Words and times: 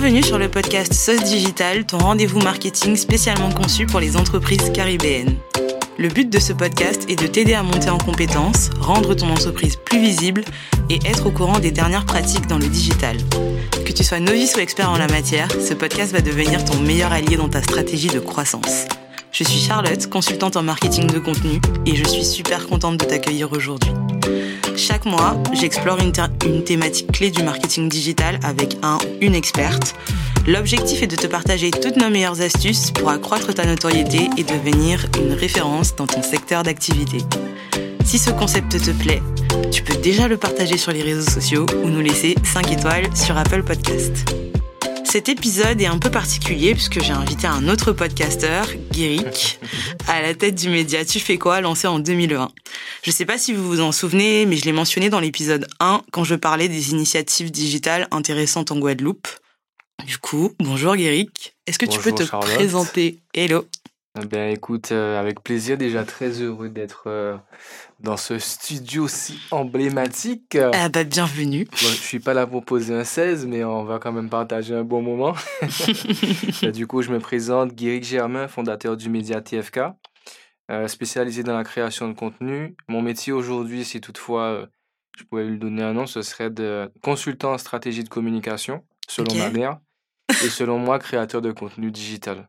Bienvenue 0.00 0.22
sur 0.22 0.38
le 0.38 0.48
podcast 0.48 0.94
Sauce 0.94 1.24
Digital, 1.24 1.84
ton 1.84 1.98
rendez-vous 1.98 2.38
marketing 2.38 2.94
spécialement 2.94 3.50
conçu 3.50 3.84
pour 3.84 3.98
les 3.98 4.16
entreprises 4.16 4.70
caribéennes. 4.72 5.34
Le 5.98 6.08
but 6.08 6.30
de 6.30 6.38
ce 6.38 6.52
podcast 6.52 7.04
est 7.10 7.20
de 7.20 7.26
t'aider 7.26 7.54
à 7.54 7.64
monter 7.64 7.90
en 7.90 7.98
compétences, 7.98 8.70
rendre 8.78 9.14
ton 9.14 9.28
entreprise 9.28 9.74
plus 9.74 9.98
visible 9.98 10.44
et 10.88 11.00
être 11.04 11.26
au 11.26 11.32
courant 11.32 11.58
des 11.58 11.72
dernières 11.72 12.06
pratiques 12.06 12.46
dans 12.46 12.58
le 12.58 12.68
digital. 12.68 13.16
Que 13.84 13.90
tu 13.90 14.04
sois 14.04 14.20
novice 14.20 14.54
ou 14.54 14.60
expert 14.60 14.88
en 14.88 14.98
la 14.98 15.08
matière, 15.08 15.48
ce 15.50 15.74
podcast 15.74 16.12
va 16.12 16.20
devenir 16.20 16.64
ton 16.64 16.78
meilleur 16.78 17.12
allié 17.12 17.36
dans 17.36 17.48
ta 17.48 17.60
stratégie 17.60 18.06
de 18.06 18.20
croissance. 18.20 18.84
Je 19.32 19.42
suis 19.42 19.58
Charlotte, 19.58 20.08
consultante 20.08 20.56
en 20.56 20.62
marketing 20.62 21.08
de 21.08 21.18
contenu, 21.18 21.60
et 21.86 21.96
je 21.96 22.04
suis 22.04 22.24
super 22.24 22.68
contente 22.68 22.98
de 22.98 23.04
t'accueillir 23.04 23.50
aujourd'hui. 23.50 23.90
Chaque 24.78 25.06
mois, 25.06 25.36
j'explore 25.54 25.98
une, 25.98 26.12
thématique 26.62 27.10
clé 27.10 27.32
du 27.32 27.42
marketing 27.42 27.88
digital 27.88 28.38
avec 28.44 28.76
un 28.84 28.98
une 29.20 29.34
experte. 29.34 29.96
L'objectif 30.46 31.02
est 31.02 31.08
de 31.08 31.16
te 31.16 31.26
partager 31.26 31.72
toutes 31.72 31.96
nos 31.96 32.08
meilleures 32.08 32.40
astuces 32.40 32.92
pour 32.92 33.10
accroître 33.10 33.52
ta 33.52 33.66
notoriété 33.66 34.30
et 34.36 34.44
devenir 34.44 35.04
une 35.20 35.32
référence 35.32 35.96
dans 35.96 36.06
ton 36.06 36.22
secteur 36.22 36.62
d'activité. 36.62 37.18
Si 38.04 38.20
ce 38.20 38.30
concept 38.30 38.80
te 38.80 38.92
plaît, 38.92 39.20
tu 39.72 39.82
peux 39.82 39.96
déjà 39.96 40.28
le 40.28 40.36
partager 40.36 40.76
sur 40.76 40.92
les 40.92 41.02
réseaux 41.02 41.28
sociaux 41.28 41.66
ou 41.82 41.88
nous 41.88 42.00
laisser 42.00 42.36
5 42.44 42.70
étoiles 42.70 43.16
sur 43.16 43.36
Apple 43.36 43.64
Podcast. 43.64 44.32
Cet 45.10 45.30
épisode 45.30 45.80
est 45.80 45.86
un 45.86 45.98
peu 45.98 46.10
particulier 46.10 46.74
puisque 46.74 47.00
j'ai 47.00 47.14
invité 47.14 47.46
un 47.46 47.66
autre 47.70 47.92
podcasteur, 47.92 48.66
Guéric, 48.92 49.58
à 50.06 50.20
la 50.20 50.34
tête 50.34 50.54
du 50.54 50.68
média 50.68 51.02
Tu 51.02 51.18
fais 51.18 51.38
quoi, 51.38 51.62
lancé 51.62 51.88
en 51.88 51.98
2001. 51.98 52.50
Je 53.02 53.10
sais 53.10 53.24
pas 53.24 53.38
si 53.38 53.54
vous 53.54 53.66
vous 53.66 53.80
en 53.80 53.90
souvenez, 53.90 54.44
mais 54.44 54.56
je 54.56 54.66
l'ai 54.66 54.72
mentionné 54.72 55.08
dans 55.08 55.18
l'épisode 55.18 55.66
1 55.80 56.02
quand 56.12 56.24
je 56.24 56.34
parlais 56.34 56.68
des 56.68 56.90
initiatives 56.90 57.50
digitales 57.50 58.06
intéressantes 58.10 58.70
en 58.70 58.78
Guadeloupe. 58.78 59.28
Du 60.06 60.18
coup, 60.18 60.52
bonjour 60.58 60.94
Guéric. 60.94 61.56
Est-ce 61.66 61.78
que 61.78 61.86
tu 61.86 62.00
peux 62.00 62.12
te 62.12 62.26
Charlotte. 62.26 62.54
présenter? 62.54 63.20
Hello. 63.32 63.64
Ben 64.30 64.50
écoute, 64.50 64.92
euh, 64.92 65.18
avec 65.18 65.42
plaisir, 65.42 65.78
déjà 65.78 66.04
très 66.04 66.42
heureux 66.42 66.68
d'être 66.68 67.04
euh, 67.06 67.34
dans 68.00 68.16
ce 68.16 68.38
studio 68.38 69.08
si 69.08 69.38
emblématique. 69.50 70.56
Ah 70.72 70.88
bah 70.88 71.04
bienvenue. 71.04 71.64
bon, 71.64 71.76
je 71.88 72.02
suis 72.02 72.20
pas 72.20 72.34
là 72.34 72.46
pour 72.46 72.64
poser 72.64 72.94
un 72.94 73.04
16, 73.04 73.46
mais 73.46 73.64
on 73.64 73.84
va 73.84 73.98
quand 73.98 74.12
même 74.12 74.30
partager 74.30 74.74
un 74.74 74.84
bon 74.84 75.02
moment. 75.02 75.34
Ben, 76.62 76.72
du 76.72 76.86
coup, 76.86 77.02
je 77.02 77.10
me 77.10 77.18
présente, 77.18 77.74
Guéric 77.74 78.04
Germain, 78.04 78.48
fondateur 78.48 78.96
du 78.96 79.08
média 79.08 79.40
TFK, 79.40 79.80
euh, 80.70 80.88
spécialisé 80.88 81.42
dans 81.42 81.56
la 81.56 81.64
création 81.64 82.08
de 82.08 82.14
contenu. 82.14 82.76
Mon 82.88 83.02
métier 83.02 83.32
aujourd'hui, 83.32 83.84
si 83.84 84.00
toutefois 84.00 84.42
euh, 84.44 84.66
je 85.16 85.24
pouvais 85.24 85.44
lui 85.44 85.58
donner 85.58 85.82
un 85.82 85.92
nom, 85.92 86.06
ce 86.06 86.22
serait 86.22 86.50
de 86.50 86.90
consultant 87.02 87.52
en 87.52 87.58
stratégie 87.58 88.04
de 88.04 88.08
communication, 88.08 88.84
selon 89.08 89.34
ma 89.36 89.50
mère, 89.50 89.78
et 90.30 90.48
selon 90.48 90.78
moi, 90.78 90.98
créateur 90.98 91.42
de 91.42 91.52
contenu 91.52 91.90
digital. 91.90 92.48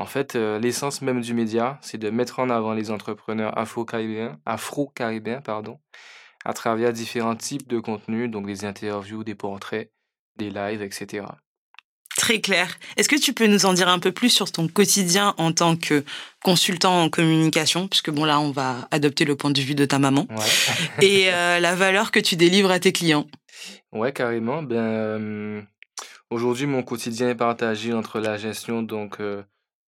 En 0.00 0.06
fait, 0.06 0.36
euh, 0.36 0.60
l'essence 0.60 1.02
même 1.02 1.20
du 1.20 1.34
média, 1.34 1.76
c'est 1.82 1.98
de 1.98 2.08
mettre 2.08 2.38
en 2.38 2.50
avant 2.50 2.72
les 2.72 2.92
entrepreneurs 2.92 3.58
afro-caribéens, 3.58 4.38
afro-caribéens, 4.46 5.40
pardon, 5.40 5.80
à 6.44 6.52
travers 6.52 6.92
différents 6.92 7.34
types 7.34 7.66
de 7.66 7.80
contenus, 7.80 8.30
donc 8.30 8.46
des 8.46 8.64
interviews, 8.64 9.24
des 9.24 9.34
portraits, 9.34 9.90
des 10.36 10.50
lives, 10.50 10.82
etc. 10.82 11.26
Très 12.16 12.40
clair. 12.40 12.78
Est-ce 12.96 13.08
que 13.08 13.16
tu 13.16 13.32
peux 13.32 13.48
nous 13.48 13.66
en 13.66 13.72
dire 13.72 13.88
un 13.88 13.98
peu 13.98 14.12
plus 14.12 14.30
sur 14.30 14.52
ton 14.52 14.68
quotidien 14.68 15.34
en 15.36 15.50
tant 15.52 15.74
que 15.74 16.04
consultant 16.44 17.02
en 17.02 17.10
communication? 17.10 17.88
Puisque 17.88 18.10
bon 18.10 18.24
là, 18.24 18.38
on 18.38 18.52
va 18.52 18.86
adopter 18.92 19.24
le 19.24 19.34
point 19.34 19.50
de 19.50 19.60
vue 19.60 19.74
de 19.74 19.84
ta 19.84 19.98
maman. 19.98 20.28
Ouais. 20.30 21.02
Et 21.04 21.32
euh, 21.32 21.58
la 21.58 21.74
valeur 21.74 22.12
que 22.12 22.20
tu 22.20 22.36
délivres 22.36 22.70
à 22.70 22.78
tes 22.78 22.92
clients. 22.92 23.26
Ouais, 23.90 24.12
carrément. 24.12 24.62
Ben, 24.62 24.76
euh, 24.76 25.62
aujourd'hui, 26.30 26.66
mon 26.66 26.84
quotidien 26.84 27.30
est 27.30 27.34
partagé 27.34 27.92
entre 27.92 28.20
la 28.20 28.36
gestion 28.36 28.82
donc 28.82 29.20
euh, 29.20 29.42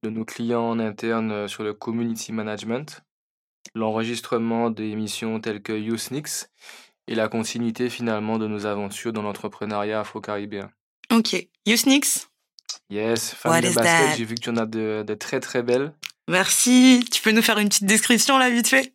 de 0.03 0.11
nos 0.11 0.25
clients 0.25 0.69
en 0.69 0.79
interne 0.79 1.33
euh, 1.33 1.49
sur 1.49 1.65
le 1.65 1.75
community 1.75 2.33
management, 2.33 3.03
l'enregistrement 3.75 4.71
d'émissions 4.71 5.41
telles 5.41 5.63
que 5.63 5.73
Yousnix 5.73 6.51
et 7.07 7.15
la 7.15 7.29
continuité 7.29 7.91
finalement 7.91 8.39
de 8.39 8.47
nos 8.47 8.67
aventures 8.67 9.13
dans 9.13 9.23
l'entrepreneuriat 9.23 10.01
afro-caribéen. 10.01 10.71
Ok. 11.13 11.49
Yousnix 11.67 12.29
Yes, 12.91 13.35
fan 13.35 13.53
What 13.53 13.61
de 13.63 13.75
basket, 13.75 14.17
j'ai 14.17 14.25
vu 14.25 14.35
que 14.35 14.41
tu 14.41 14.51
en 14.51 14.57
as 14.57 14.67
de, 14.67 15.05
de 15.07 15.15
très 15.15 15.41
très 15.41 15.63
belles. 15.63 15.93
Merci. 16.29 17.05
Tu 17.11 17.23
peux 17.23 17.33
nous 17.33 17.43
faire 17.43 17.59
une 17.59 17.69
petite 17.69 17.85
description 17.85 18.39
là, 18.39 18.51
vite 18.51 18.69
fait? 18.69 18.93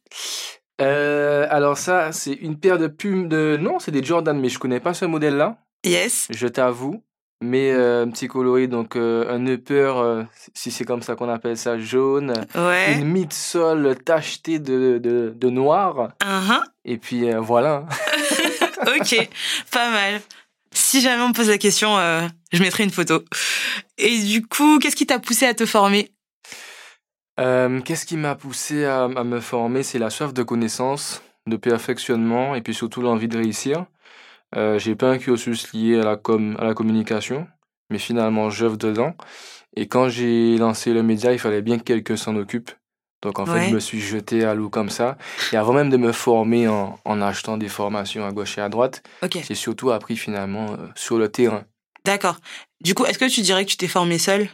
Euh, 0.82 1.48
alors 1.50 1.78
ça, 1.78 2.12
c'est 2.12 2.34
une 2.34 2.60
paire 2.60 2.78
de 2.78 2.88
pumes 2.88 3.28
de... 3.28 3.58
Non, 3.60 3.80
c'est 3.80 3.92
des 3.92 4.04
Jordan, 4.04 4.40
mais 4.40 4.50
je 4.50 4.60
connais 4.60 4.80
pas 4.80 4.94
ce 4.94 5.06
modèle-là. 5.06 5.58
Yes. 5.86 6.28
je 6.30 6.48
t'avoue. 6.48 7.04
Mais 7.44 7.72
euh, 7.74 8.04
un 8.06 8.10
petit 8.10 8.30
coloris, 8.30 8.70
donc 8.70 8.96
euh, 8.96 9.30
un 9.30 9.46
upper, 9.48 9.94
euh, 9.98 10.24
si 10.54 10.72
c'est 10.72 10.86
comme 10.86 11.02
ça 11.02 11.16
qu'on 11.16 11.28
appelle 11.28 11.58
ça, 11.58 11.78
jaune. 11.78 12.34
Ouais. 12.56 12.94
Une 12.94 13.06
midsole 13.06 13.98
tachetée 13.98 14.60
de, 14.60 14.98
de, 14.98 15.34
de 15.36 15.50
noir. 15.50 16.14
Uh-huh. 16.22 16.62
Et 16.86 16.98
puis 16.98 17.30
euh, 17.30 17.40
voilà. 17.42 17.86
Ok. 19.00 19.30
Pas 19.72 19.92
mal. 19.92 20.22
Si 20.74 21.00
jamais 21.00 21.22
on 21.22 21.30
me 21.30 21.34
pose 21.34 21.48
la 21.50 21.58
question, 21.58 21.96
je 22.52 22.62
mettrai 22.62 22.84
une 22.84 22.90
photo. 22.90 23.24
Et 23.98 24.20
du 24.20 24.46
coup, 24.46 24.78
qu'est-ce 24.80 24.98
qui 24.98 25.06
t'a 25.06 25.20
poussé 25.20 25.46
à 25.46 25.54
te 25.54 25.66
former? 25.66 26.12
Qu'est-ce 27.38 28.06
qui 28.06 28.18
m'a 28.18 28.36
poussé 28.36 28.84
à, 28.84 29.06
à 29.06 29.24
me 29.24 29.40
former? 29.40 29.84
C'est 29.84 30.00
la 30.00 30.10
soif 30.10 30.34
de 30.34 30.44
connaissance, 30.44 31.22
de 31.48 31.56
perfectionnement 31.56 32.56
et 32.56 32.62
puis 32.62 32.74
surtout 32.74 33.02
l'envie 33.02 33.30
de 33.30 33.38
réussir. 33.38 33.86
Euh, 34.56 34.78
J'ai 34.80 34.96
pas 34.96 35.10
un 35.10 35.18
cursus 35.18 35.74
lié 35.74 36.00
à 36.00 36.04
la, 36.04 36.16
com 36.16 36.56
à 36.60 36.66
la 36.66 36.74
communication, 36.74 37.48
mais 37.90 37.98
finalement 37.98 38.50
j'œuvre 38.50 38.78
dedans. 38.78 39.16
Et 39.76 39.88
quand 39.88 40.10
j'ai 40.10 40.58
lancé 40.58 40.94
le 40.94 41.02
média, 41.02 41.34
il 41.34 41.40
fallait 41.40 41.62
bien 41.64 41.80
que 41.80 41.84
quelqu'un 41.84 42.18
s'en 42.18 42.36
occupe. 42.36 42.72
Donc 43.24 43.40
en 43.40 43.46
fait, 43.46 43.70
je 43.70 43.74
me 43.74 43.80
suis 43.80 44.02
jeté 44.02 44.44
à 44.44 44.54
l'eau 44.54 44.70
comme 44.70 44.90
ça. 44.90 45.18
Et 45.54 45.56
avant 45.56 45.72
même 45.74 45.90
de 45.90 45.96
me 45.98 46.12
former 46.12 46.68
en, 46.68 47.00
en 47.06 47.22
achetant 47.22 47.58
des 47.58 47.70
formations 47.70 48.26
à 48.26 48.32
gauche 48.32 48.58
et 48.58 48.62
à 48.62 48.68
droite, 48.70 49.02
j'ai 49.32 49.56
surtout 49.56 49.92
appris 49.92 50.18
finalement 50.18 50.74
euh, 50.74 50.88
sur 50.96 51.18
le 51.18 51.30
terrain. 51.30 51.64
D'accord. 52.06 52.36
Du 52.82 52.94
coup, 52.94 53.06
est-ce 53.06 53.18
que 53.18 53.30
tu 53.30 53.40
dirais 53.42 53.64
que 53.64 53.70
tu 53.72 53.78
t'es 53.78 53.88
formé 53.88 54.18
seul 54.18 54.50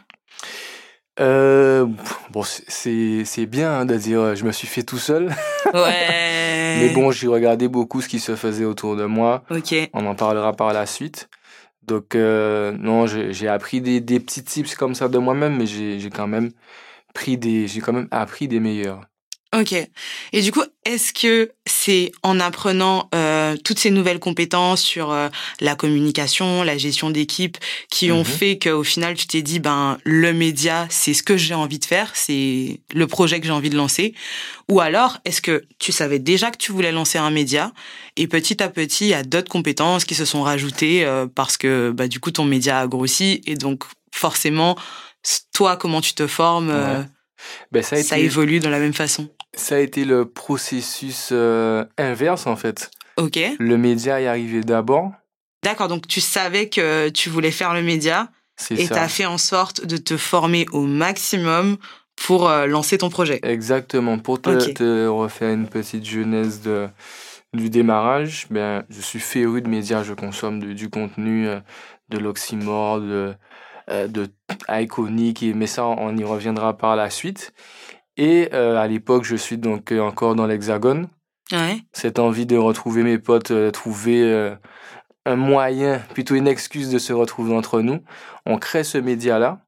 Euh, 1.19 1.85
bon, 2.31 2.43
c'est- 2.43 3.45
bien 3.45 3.71
hein, 3.79 3.85
de 3.85 3.95
dire 3.95 4.19
euh, 4.21 4.35
je 4.35 4.45
me 4.45 4.51
suis 4.51 4.67
fait 4.67 4.83
tout 4.83 4.97
seul. 4.97 5.33
Ouais. 5.73 6.07
Mais 6.79 6.89
bon, 6.93 7.11
j'ai 7.11 7.27
regardé 7.27 7.67
beaucoup 7.67 8.01
ce 8.01 8.07
qui 8.07 8.19
se 8.19 8.35
faisait 8.35 8.65
autour 8.65 8.95
de 8.95 9.05
moi. 9.05 9.43
Ok. 9.49 9.73
On 9.93 10.05
en 10.05 10.15
parlera 10.15 10.53
par 10.53 10.71
la 10.71 10.85
suite. 10.85 11.29
Donc, 11.83 12.13
euh, 12.15 12.71
non, 12.79 13.07
j'ai 13.07 13.47
appris 13.47 13.81
des, 13.81 13.99
des 13.99 14.19
petits 14.19 14.43
tips 14.43 14.75
comme 14.75 14.93
ça 14.93 15.07
de 15.09 15.17
moi-même, 15.17 15.57
mais 15.57 15.65
j'ai 15.65 15.99
j'ai 15.99 16.09
quand 16.11 16.27
même 16.27 16.51
pris 17.15 17.37
des, 17.37 17.67
j'ai 17.67 17.81
quand 17.81 17.93
même 17.93 18.07
appris 18.11 18.47
des 18.47 18.59
meilleurs. 18.59 19.01
Ok. 19.57 19.73
Et 20.31 20.41
du 20.41 20.51
coup, 20.51 20.61
est-ce 20.85 21.11
que 21.11 21.51
c'est 21.65 22.11
en 22.21 22.39
apprenant 22.39 23.09
euh, 23.15 23.28
toutes 23.57 23.79
ces 23.79 23.91
nouvelles 23.91 24.19
compétences 24.19 24.81
sur 24.81 25.11
euh, 25.11 25.29
la 25.61 25.75
communication, 25.75 26.63
la 26.63 26.77
gestion 26.77 27.09
d'équipe, 27.09 27.57
qui 27.89 28.11
ont 28.11 28.19
Mhm. 28.19 28.25
fait 28.25 28.59
qu'au 28.59 28.83
final, 28.83 29.15
tu 29.15 29.27
t'es 29.27 29.41
dit, 29.41 29.59
ben, 29.59 29.97
le 30.03 30.33
média, 30.33 30.85
c'est 30.89 31.13
ce 31.13 31.23
que 31.23 31.37
j'ai 31.37 31.53
envie 31.53 31.79
de 31.79 31.85
faire, 31.85 32.11
c'est 32.15 32.79
le 32.93 33.07
projet 33.07 33.39
que 33.39 33.45
j'ai 33.45 33.51
envie 33.53 33.69
de 33.69 33.77
lancer 33.77 34.13
Ou 34.69 34.81
alors, 34.81 35.17
est-ce 35.25 35.41
que 35.41 35.63
tu 35.79 35.91
savais 35.91 36.19
déjà 36.19 36.51
que 36.51 36.57
tu 36.57 36.71
voulais 36.71 36.91
lancer 36.91 37.17
un 37.17 37.31
média 37.31 37.71
et 38.17 38.27
petit 38.27 38.61
à 38.61 38.69
petit, 38.69 39.05
il 39.05 39.09
y 39.09 39.13
a 39.13 39.23
d'autres 39.23 39.49
compétences 39.49 40.05
qui 40.05 40.13
se 40.15 40.25
sont 40.25 40.41
rajoutées 40.43 41.05
euh, 41.05 41.25
parce 41.33 41.57
que, 41.57 41.91
bah, 41.91 42.07
du 42.07 42.19
coup, 42.19 42.31
ton 42.31 42.45
média 42.45 42.79
a 42.79 42.87
grossi 42.87 43.41
et 43.45 43.55
donc, 43.55 43.83
forcément, 44.13 44.75
toi, 45.53 45.77
comment 45.77 46.01
tu 46.01 46.13
te 46.13 46.27
formes, 46.27 46.69
euh, 46.69 46.99
Ouais. 46.99 47.05
Ben, 47.71 47.81
ça 47.83 48.19
évolue 48.19 48.59
de 48.59 48.67
la 48.67 48.79
même 48.79 48.93
façon. 48.93 49.29
ça 49.53 49.75
a 49.75 49.79
été 49.79 50.03
le 50.03 50.25
processus 50.25 51.29
euh, 51.31 51.85
inverse 51.97 52.47
en 52.47 52.57
fait. 52.57 52.91
Ok. 53.19 53.39
Le 53.59 53.77
média 53.77 54.21
est 54.21 54.27
arrivé 54.27 54.61
d'abord, 54.61 55.11
D'accord, 55.63 55.89
donc 55.89 56.07
tu 56.07 56.21
savais 56.21 56.69
que 56.69 57.09
tu 57.09 57.29
voulais 57.29 57.51
faire 57.51 57.73
le 57.73 57.81
média 57.81 58.29
c'est 58.55 58.75
et 58.75 58.87
tu 58.87 58.93
as 58.93 59.09
fait 59.09 59.25
en 59.25 59.37
sorte 59.37 59.85
de 59.85 59.97
te 59.97 60.15
former 60.15 60.65
au 60.71 60.83
maximum 60.83 61.77
pour 62.15 62.49
euh, 62.49 62.65
lancer 62.65 62.97
ton 62.97 63.09
projet. 63.09 63.39
Exactement. 63.43 64.17
Pour 64.19 64.41
te, 64.41 65.07
refaire 65.07 65.53
une 65.53 65.67
petite 65.67 66.05
genèse 66.05 66.61
de, 66.61 66.87
du 67.53 67.69
démarrage, 67.69 68.47
ben, 68.49 68.83
je 68.89 69.01
suis 69.01 69.19
féru 69.19 69.61
de 69.61 69.67
médias, 69.67 70.03
je 70.03 70.13
consomme 70.13 70.59
de- 70.59 70.73
du 70.73 70.89
contenu, 70.89 71.47
euh, 71.47 71.59
de 72.09 72.17
l'oxymore, 72.17 72.99
de, 72.99 73.33
euh, 73.89 74.07
de 74.07 74.27
iconique, 74.69 75.43
mais 75.55 75.67
ça, 75.67 75.85
on 75.85 76.15
y 76.15 76.23
reviendra 76.23 76.77
par 76.77 76.95
la 76.95 77.09
suite. 77.09 77.53
Et 78.17 78.49
euh, 78.53 78.77
à 78.77 78.87
l'époque, 78.87 79.23
je 79.23 79.35
suis 79.35 79.57
donc 79.57 79.91
encore 79.91 80.35
dans 80.35 80.47
l'Hexagone. 80.47 81.07
Ouais. 81.51 81.79
Cette 81.93 82.19
envie 82.19 82.45
de 82.45 82.57
retrouver 82.57 83.03
mes 83.03 83.17
potes, 83.17 83.51
euh, 83.51 83.71
trouver 83.71 84.21
euh, 84.23 84.55
un 85.25 85.35
moyen, 85.35 85.99
plutôt 86.13 86.35
une 86.35 86.47
excuse 86.47 86.89
de 86.91 86.99
se 86.99 87.13
retrouver 87.13 87.55
entre 87.55 87.81
nous. 87.81 87.99
On 88.45 88.57
crée 88.57 88.83
ce 88.83 88.97
média-là 88.97 89.59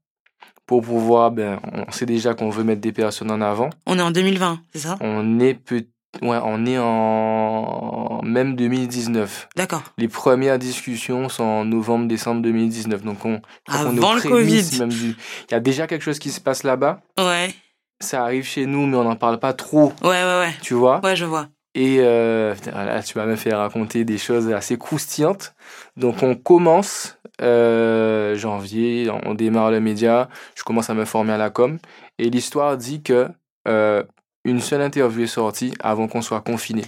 pour 0.65 0.81
pouvoir, 0.83 1.31
ben, 1.31 1.59
on 1.73 1.91
sait 1.91 2.05
déjà 2.05 2.33
qu'on 2.33 2.49
veut 2.49 2.63
mettre 2.63 2.81
des 2.81 2.91
personnes 2.93 3.31
en 3.31 3.41
avant. 3.41 3.69
On 3.87 3.97
est 3.97 4.01
en 4.01 4.11
2020, 4.11 4.61
c'est 4.73 4.79
ça? 4.79 4.97
On 5.01 5.39
est 5.39 5.53
peut 5.53 5.85
Ouais, 6.21 6.37
on 6.43 6.65
est 6.65 6.77
en 6.77 8.21
même 8.23 8.55
2019. 8.57 9.47
D'accord. 9.55 9.81
Les 9.97 10.09
premières 10.09 10.59
discussions 10.59 11.29
sont 11.29 11.43
en 11.43 11.63
novembre-décembre 11.65 12.41
2019. 12.41 13.03
Donc 13.03 13.23
on, 13.25 13.41
Avant 13.69 13.91
on 13.91 14.13
le 14.15 14.21
Covid. 14.21 14.61
du- 14.89 15.15
Il 15.49 15.51
y 15.51 15.53
a 15.55 15.61
déjà 15.61 15.87
quelque 15.87 16.01
chose 16.01 16.19
qui 16.19 16.31
se 16.31 16.41
passe 16.41 16.63
là-bas. 16.63 16.99
Ouais. 17.17 17.53
Ça 18.01 18.23
arrive 18.23 18.43
chez 18.43 18.65
nous, 18.65 18.85
mais 18.87 18.97
on 18.97 19.03
n'en 19.05 19.15
parle 19.15 19.39
pas 19.39 19.53
trop, 19.53 19.93
Ouais, 20.01 20.09
ouais, 20.09 20.39
ouais. 20.39 20.53
tu 20.61 20.73
vois? 20.73 20.99
Ouais, 21.01 21.15
je 21.15 21.23
vois. 21.25 21.47
Et 21.73 21.97
euh, 21.99 22.53
là, 22.65 23.01
tu 23.01 23.17
m'as 23.17 23.25
même 23.25 23.37
fait 23.37 23.53
raconter 23.53 24.03
des 24.03 24.17
choses 24.17 24.51
assez 24.51 24.77
croustillantes. 24.77 25.55
Donc 25.95 26.21
on 26.21 26.35
commence 26.35 27.17
euh, 27.41 28.35
janvier, 28.35 29.09
on 29.09 29.33
démarre 29.33 29.71
le 29.71 29.79
média, 29.79 30.29
je 30.55 30.63
commence 30.63 30.89
à 30.89 30.93
me 30.93 31.05
former 31.05 31.33
à 31.33 31.37
la 31.37 31.49
com. 31.49 31.79
Et 32.19 32.29
l'histoire 32.29 32.77
dit 32.77 33.01
que 33.01 33.29
euh, 33.67 34.03
une 34.43 34.59
seule 34.59 34.81
interview 34.81 35.23
est 35.23 35.27
sortie 35.27 35.73
avant 35.79 36.07
qu'on 36.07 36.21
soit 36.21 36.41
confiné. 36.41 36.83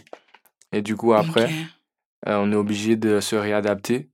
Et 0.72 0.82
du 0.82 0.96
coup 0.96 1.14
après, 1.14 1.50
euh, 2.28 2.38
on 2.38 2.52
est 2.52 2.56
obligé 2.56 2.96
de 2.96 3.20
se 3.20 3.36
réadapter. 3.36 4.10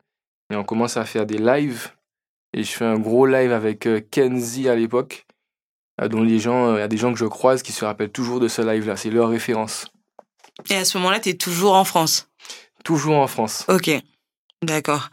Et 0.51 0.56
on 0.56 0.63
commence 0.63 0.98
à 0.98 1.06
faire 1.06 1.25
des 1.25 1.38
lives. 1.38 1.89
Et 2.54 2.63
je 2.63 2.71
fais 2.71 2.86
un 2.86 2.98
gros 2.98 3.25
live 3.25 3.51
avec 3.51 3.88
Kenzie 4.10 4.69
à 4.69 4.75
l'époque, 4.75 5.27
dont 6.10 6.24
les 6.24 6.39
gens, 6.39 6.75
il 6.75 6.80
y 6.80 6.81
a 6.81 6.88
des 6.88 6.98
gens 6.98 7.13
que 7.13 7.19
je 7.19 7.25
croise 7.25 7.62
qui 7.62 7.71
se 7.71 7.86
rappellent 7.86 8.12
toujours 8.12 8.39
de 8.39 8.48
ce 8.48 8.63
live-là. 8.63 8.95
C'est 8.95 9.12
leur 9.12 9.30
référence. 9.30 9.92
Et 10.69 10.75
à 10.75 10.85
ce 10.85 10.97
moment-là, 10.97 11.19
t'es 11.19 11.35
toujours 11.35 11.75
en 11.75 11.83
France? 11.83 12.29
Toujours 12.83 13.17
en 13.17 13.27
France. 13.27 13.65
Ok. 13.67 13.89
D'accord. 14.61 15.09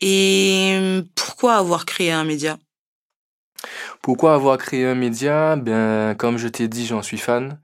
Et 0.00 1.02
pourquoi 1.14 1.56
avoir 1.56 1.84
créé 1.84 2.12
un 2.12 2.24
média? 2.24 2.58
Pourquoi 4.02 4.34
avoir 4.34 4.58
créé 4.58 4.86
un 4.86 4.94
média? 4.94 5.56
Ben, 5.56 6.14
comme 6.14 6.38
je 6.38 6.48
t'ai 6.48 6.68
dit, 6.68 6.86
j'en 6.86 7.02
suis 7.02 7.18
fan. 7.18 7.58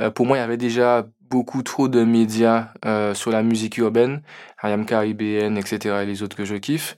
Euh, 0.00 0.10
pour 0.10 0.26
moi, 0.26 0.36
il 0.36 0.40
y 0.40 0.42
avait 0.42 0.56
déjà 0.56 1.06
beaucoup 1.20 1.62
trop 1.62 1.88
de 1.88 2.04
médias 2.04 2.68
euh, 2.84 3.14
sur 3.14 3.30
la 3.30 3.42
musique 3.42 3.78
urbaine, 3.78 4.22
IAM 4.62 4.86
Caribbean, 4.86 5.56
etc. 5.56 6.02
et 6.02 6.06
les 6.06 6.22
autres 6.22 6.36
que 6.36 6.44
je 6.44 6.56
kiffe. 6.56 6.96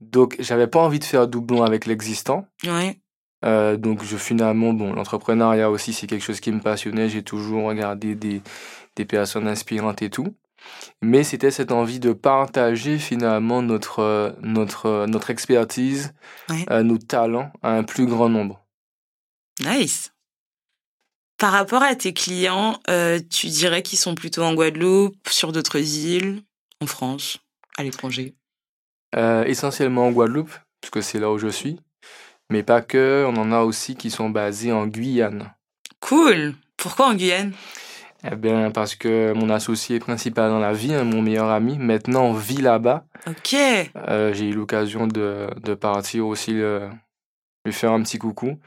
Donc, 0.00 0.36
j'avais 0.38 0.66
pas 0.66 0.80
envie 0.80 0.98
de 0.98 1.04
faire 1.04 1.28
doublon 1.28 1.62
avec 1.62 1.86
l'existant. 1.86 2.46
Ouais. 2.64 2.98
Euh, 3.44 3.76
donc, 3.76 4.02
je 4.04 4.16
finalement, 4.16 4.72
bon, 4.72 4.92
l'entrepreneuriat 4.92 5.70
aussi, 5.70 5.92
c'est 5.92 6.06
quelque 6.06 6.24
chose 6.24 6.40
qui 6.40 6.52
me 6.52 6.60
passionnait. 6.60 7.08
J'ai 7.08 7.22
toujours 7.22 7.64
regardé 7.64 8.14
des, 8.14 8.42
des 8.96 9.04
personnes 9.04 9.48
inspirantes 9.48 10.02
et 10.02 10.10
tout. 10.10 10.34
Mais 11.02 11.24
c'était 11.24 11.50
cette 11.50 11.72
envie 11.72 12.00
de 12.00 12.12
partager 12.12 12.98
finalement 12.98 13.60
notre, 13.60 14.34
notre, 14.40 15.06
notre 15.06 15.30
expertise, 15.30 16.14
Ouais. 16.48 16.64
euh, 16.70 16.82
nos 16.82 16.98
talents 16.98 17.52
à 17.62 17.72
un 17.72 17.82
plus 17.82 18.06
grand 18.06 18.28
nombre. 18.30 18.64
Nice. 19.60 20.12
Par 21.38 21.52
rapport 21.52 21.82
à 21.82 21.94
tes 21.94 22.14
clients, 22.14 22.80
euh, 22.88 23.20
tu 23.30 23.48
dirais 23.48 23.82
qu'ils 23.82 23.98
sont 23.98 24.14
plutôt 24.14 24.42
en 24.42 24.54
Guadeloupe, 24.54 25.16
sur 25.28 25.52
d'autres 25.52 25.78
îles, 25.78 26.42
en 26.80 26.86
France, 26.86 27.38
à 27.76 27.82
l'étranger? 27.82 28.34
Euh, 29.16 29.44
essentiellement 29.44 30.06
en 30.06 30.12
Guadeloupe, 30.12 30.52
parce 30.80 30.90
que 30.90 31.00
c'est 31.00 31.18
là 31.18 31.30
où 31.30 31.38
je 31.38 31.48
suis. 31.48 31.78
Mais 32.50 32.62
pas 32.62 32.80
que, 32.82 33.26
on 33.28 33.36
en 33.36 33.52
a 33.52 33.60
aussi 33.60 33.96
qui 33.96 34.10
sont 34.10 34.30
basés 34.30 34.72
en 34.72 34.86
Guyane. 34.86 35.52
Cool. 36.00 36.54
Pourquoi 36.76 37.08
en 37.08 37.14
Guyane? 37.14 37.52
Eh 38.30 38.36
bien, 38.36 38.70
parce 38.70 38.94
que 38.94 39.32
mon 39.34 39.50
associé 39.50 39.98
principal 39.98 40.50
dans 40.50 40.58
la 40.58 40.72
vie, 40.72 40.94
hein, 40.94 41.04
mon 41.04 41.20
meilleur 41.20 41.50
ami, 41.50 41.78
maintenant 41.78 42.32
vit 42.32 42.62
là-bas. 42.62 43.04
Ok. 43.26 43.54
Euh, 44.08 44.32
J'ai 44.32 44.46
eu 44.48 44.52
l'occasion 44.54 45.06
de, 45.06 45.48
de 45.62 45.74
partir 45.74 46.26
aussi 46.26 46.52
le- 46.52 46.88
lui 47.66 47.72
faire 47.72 47.92
un 47.92 48.02
petit 48.02 48.18
coucou. 48.18 48.58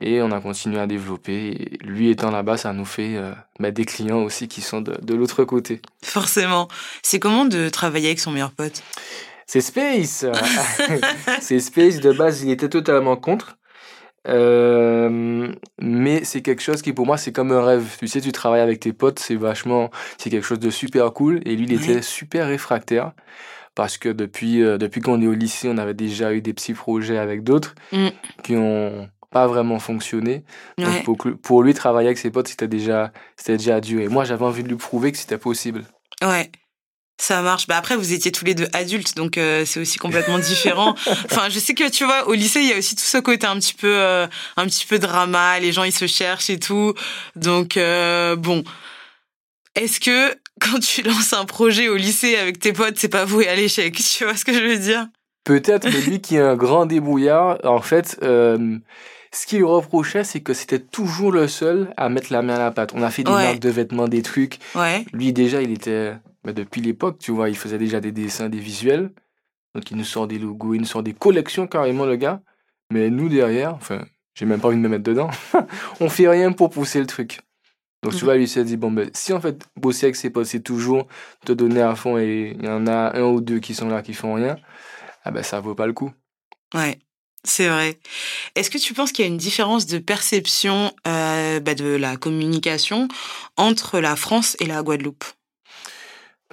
Et 0.00 0.20
on 0.20 0.32
a 0.32 0.40
continué 0.40 0.80
à 0.80 0.86
développer. 0.88 1.48
Et 1.48 1.78
lui 1.84 2.10
étant 2.10 2.30
là-bas, 2.30 2.56
ça 2.56 2.72
nous 2.72 2.84
fait 2.84 3.16
euh, 3.16 3.32
bah, 3.60 3.70
des 3.70 3.84
clients 3.84 4.22
aussi 4.22 4.48
qui 4.48 4.60
sont 4.60 4.80
de, 4.80 4.94
de 5.00 5.14
l'autre 5.14 5.44
côté. 5.44 5.80
Forcément. 6.04 6.68
C'est 7.02 7.20
comment 7.20 7.44
de 7.44 7.68
travailler 7.68 8.06
avec 8.08 8.18
son 8.20 8.32
meilleur 8.32 8.50
pote? 8.52 8.82
C'est 9.46 9.60
Space 9.60 10.24
C'est 11.40 11.60
Space, 11.60 12.00
de 12.00 12.12
base, 12.12 12.42
il 12.42 12.50
était 12.50 12.68
totalement 12.68 13.16
contre. 13.16 13.58
Euh, 14.28 15.52
mais 15.80 16.24
c'est 16.24 16.42
quelque 16.42 16.62
chose 16.62 16.82
qui, 16.82 16.92
pour 16.92 17.06
moi, 17.06 17.16
c'est 17.16 17.32
comme 17.32 17.52
un 17.52 17.62
rêve. 17.64 17.96
Tu 17.98 18.06
sais, 18.08 18.20
tu 18.20 18.32
travailles 18.32 18.60
avec 18.60 18.80
tes 18.80 18.92
potes, 18.92 19.18
c'est 19.18 19.34
vachement... 19.36 19.90
C'est 20.18 20.30
quelque 20.30 20.44
chose 20.46 20.60
de 20.60 20.70
super 20.70 21.12
cool. 21.12 21.40
Et 21.44 21.56
lui, 21.56 21.64
il 21.64 21.72
était 21.72 22.02
super 22.02 22.46
réfractaire. 22.46 23.12
Parce 23.74 23.96
que 23.96 24.10
depuis, 24.10 24.62
euh, 24.62 24.76
depuis 24.76 25.00
qu'on 25.00 25.20
est 25.22 25.26
au 25.26 25.32
lycée, 25.32 25.68
on 25.70 25.78
avait 25.78 25.94
déjà 25.94 26.32
eu 26.34 26.42
des 26.42 26.52
petits 26.52 26.74
projets 26.74 27.16
avec 27.18 27.42
d'autres 27.42 27.74
Mm. 27.90 28.08
qui 28.42 28.54
ont 28.56 29.08
pas 29.30 29.46
vraiment 29.46 29.78
fonctionné. 29.78 30.44
Donc 30.76 30.88
Ouais. 30.88 31.02
pour, 31.04 31.16
pour 31.42 31.62
lui, 31.62 31.72
travailler 31.72 32.08
avec 32.08 32.18
ses 32.18 32.30
potes, 32.30 32.48
c'était 32.48 32.68
déjà, 32.68 33.12
c'était 33.36 33.56
déjà 33.56 33.80
dur. 33.80 34.02
Et 34.02 34.08
moi, 34.08 34.24
j'avais 34.24 34.44
envie 34.44 34.62
de 34.62 34.68
lui 34.68 34.76
prouver 34.76 35.10
que 35.10 35.16
c'était 35.16 35.38
possible. 35.38 35.84
Ouais. 36.22 36.50
Ça 37.18 37.40
marche. 37.42 37.66
Bah 37.68 37.76
après, 37.76 37.96
vous 37.96 38.12
étiez 38.12 38.32
tous 38.32 38.44
les 38.44 38.54
deux 38.54 38.66
adultes, 38.72 39.14
donc 39.16 39.38
euh, 39.38 39.64
c'est 39.64 39.78
aussi 39.78 39.98
complètement 39.98 40.38
différent. 40.40 40.94
enfin, 41.06 41.48
je 41.50 41.58
sais 41.60 41.74
que 41.74 41.88
tu 41.88 42.04
vois, 42.04 42.26
au 42.26 42.32
lycée, 42.32 42.60
il 42.60 42.68
y 42.68 42.72
a 42.72 42.78
aussi 42.78 42.96
tout 42.96 43.04
ce 43.04 43.18
côté 43.18 43.46
un 43.46 43.56
petit 43.56 43.74
peu, 43.74 43.94
euh, 43.96 44.26
un 44.56 44.66
petit 44.66 44.84
peu 44.86 44.98
drama. 44.98 45.60
Les 45.60 45.70
gens, 45.72 45.84
ils 45.84 45.92
se 45.92 46.06
cherchent 46.08 46.50
et 46.50 46.58
tout. 46.58 46.94
Donc 47.36 47.76
euh, 47.76 48.34
bon, 48.34 48.64
est-ce 49.76 50.00
que 50.00 50.34
quand 50.60 50.80
tu 50.80 51.02
lances 51.02 51.32
un 51.32 51.44
projet 51.44 51.88
au 51.88 51.96
lycée 51.96 52.36
avec 52.36 52.58
tes 52.58 52.72
potes, 52.72 52.98
c'est 52.98 53.08
pas 53.08 53.24
voué 53.24 53.46
à 53.48 53.54
l'échec? 53.54 53.94
Tu 53.94 54.24
vois 54.24 54.36
ce 54.36 54.44
que 54.44 54.52
je 54.52 54.58
veux 54.60 54.78
dire? 54.78 55.06
Peut-être, 55.44 55.84
mais 55.84 56.00
lui 56.00 56.20
qui 56.20 56.36
est 56.36 56.40
un 56.40 56.56
grand 56.56 56.86
débrouillard, 56.86 57.58
en 57.64 57.80
fait, 57.80 58.18
euh, 58.22 58.78
ce 59.32 59.46
qu'il 59.46 59.64
reprochait, 59.64 60.24
c'est 60.24 60.40
que 60.40 60.54
c'était 60.54 60.78
toujours 60.78 61.32
le 61.32 61.48
seul 61.48 61.92
à 61.96 62.08
mettre 62.08 62.32
la 62.32 62.42
main 62.42 62.54
à 62.56 62.58
la 62.58 62.70
pâte. 62.70 62.92
On 62.94 63.02
a 63.02 63.10
fait 63.10 63.22
des 63.24 63.30
Ouais. 63.32 63.44
marques 63.44 63.58
de 63.60 63.70
vêtements, 63.70 64.06
des 64.08 64.22
trucs. 64.22 64.58
Ouais. 64.74 65.04
Lui, 65.12 65.32
déjà, 65.32 65.60
il 65.62 65.72
était, 65.72 66.12
depuis 66.44 66.80
l'époque, 66.80 67.18
tu 67.18 67.30
vois, 67.30 67.48
il 67.48 67.56
faisait 67.56 67.78
déjà 67.78 68.00
des 68.00 68.12
dessins, 68.12 68.48
des 68.48 68.58
visuels. 68.58 69.12
Donc, 69.74 69.90
il 69.90 69.96
nous 69.96 70.04
sort 70.04 70.26
des 70.28 70.38
logos, 70.38 70.74
il 70.74 70.80
nous 70.80 70.86
sort 70.86 71.02
des 71.02 71.14
collections 71.14 71.66
carrément, 71.66 72.04
le 72.06 72.16
gars. 72.16 72.42
Mais 72.92 73.10
nous, 73.10 73.28
derrière, 73.28 73.74
enfin, 73.74 74.04
j'ai 74.34 74.44
même 74.46 74.60
pas 74.60 74.68
envie 74.68 74.76
de 74.76 74.82
me 74.82 74.88
mettre 74.88 75.04
dedans, 75.04 75.30
on 76.00 76.08
fait 76.10 76.28
rien 76.28 76.52
pour 76.52 76.70
pousser 76.70 77.00
le 77.00 77.06
truc. 77.06 77.40
Donc, 78.02 78.12
tu 78.12 78.18
Mhm. 78.18 78.24
vois, 78.24 78.36
lui 78.36 78.48
s'est 78.48 78.64
dit, 78.64 78.76
bon, 78.76 78.90
ben, 78.90 79.08
si 79.14 79.32
en 79.32 79.40
fait, 79.40 79.64
bosser 79.76 80.06
avec 80.06 80.16
ses 80.16 80.30
potes, 80.30 80.46
c'est 80.46 80.60
toujours 80.62 81.06
te 81.46 81.52
donner 81.52 81.80
à 81.82 81.94
fond 81.94 82.18
et 82.18 82.56
il 82.58 82.64
y 82.64 82.68
en 82.68 82.86
a 82.88 83.16
un 83.16 83.22
ou 83.22 83.40
deux 83.40 83.60
qui 83.60 83.74
sont 83.74 83.88
là 83.88 84.02
qui 84.02 84.12
font 84.12 84.34
rien, 84.34 84.56
ah 85.24 85.30
ben, 85.30 85.42
ça 85.44 85.60
vaut 85.60 85.74
pas 85.76 85.86
le 85.86 85.92
coup. 85.92 86.12
Ouais, 86.74 86.98
c'est 87.44 87.68
vrai. 87.68 87.98
Est-ce 88.56 88.70
que 88.70 88.78
tu 88.78 88.92
penses 88.94 89.12
qu'il 89.12 89.24
y 89.24 89.28
a 89.28 89.30
une 89.30 89.38
différence 89.38 89.86
de 89.86 89.98
perception 89.98 90.92
euh, 91.06 91.60
bah, 91.60 91.74
de 91.74 91.84
la 91.94 92.16
communication 92.16 93.08
entre 93.56 94.00
la 94.00 94.16
France 94.16 94.56
et 94.60 94.66
la 94.66 94.82
Guadeloupe? 94.82 95.24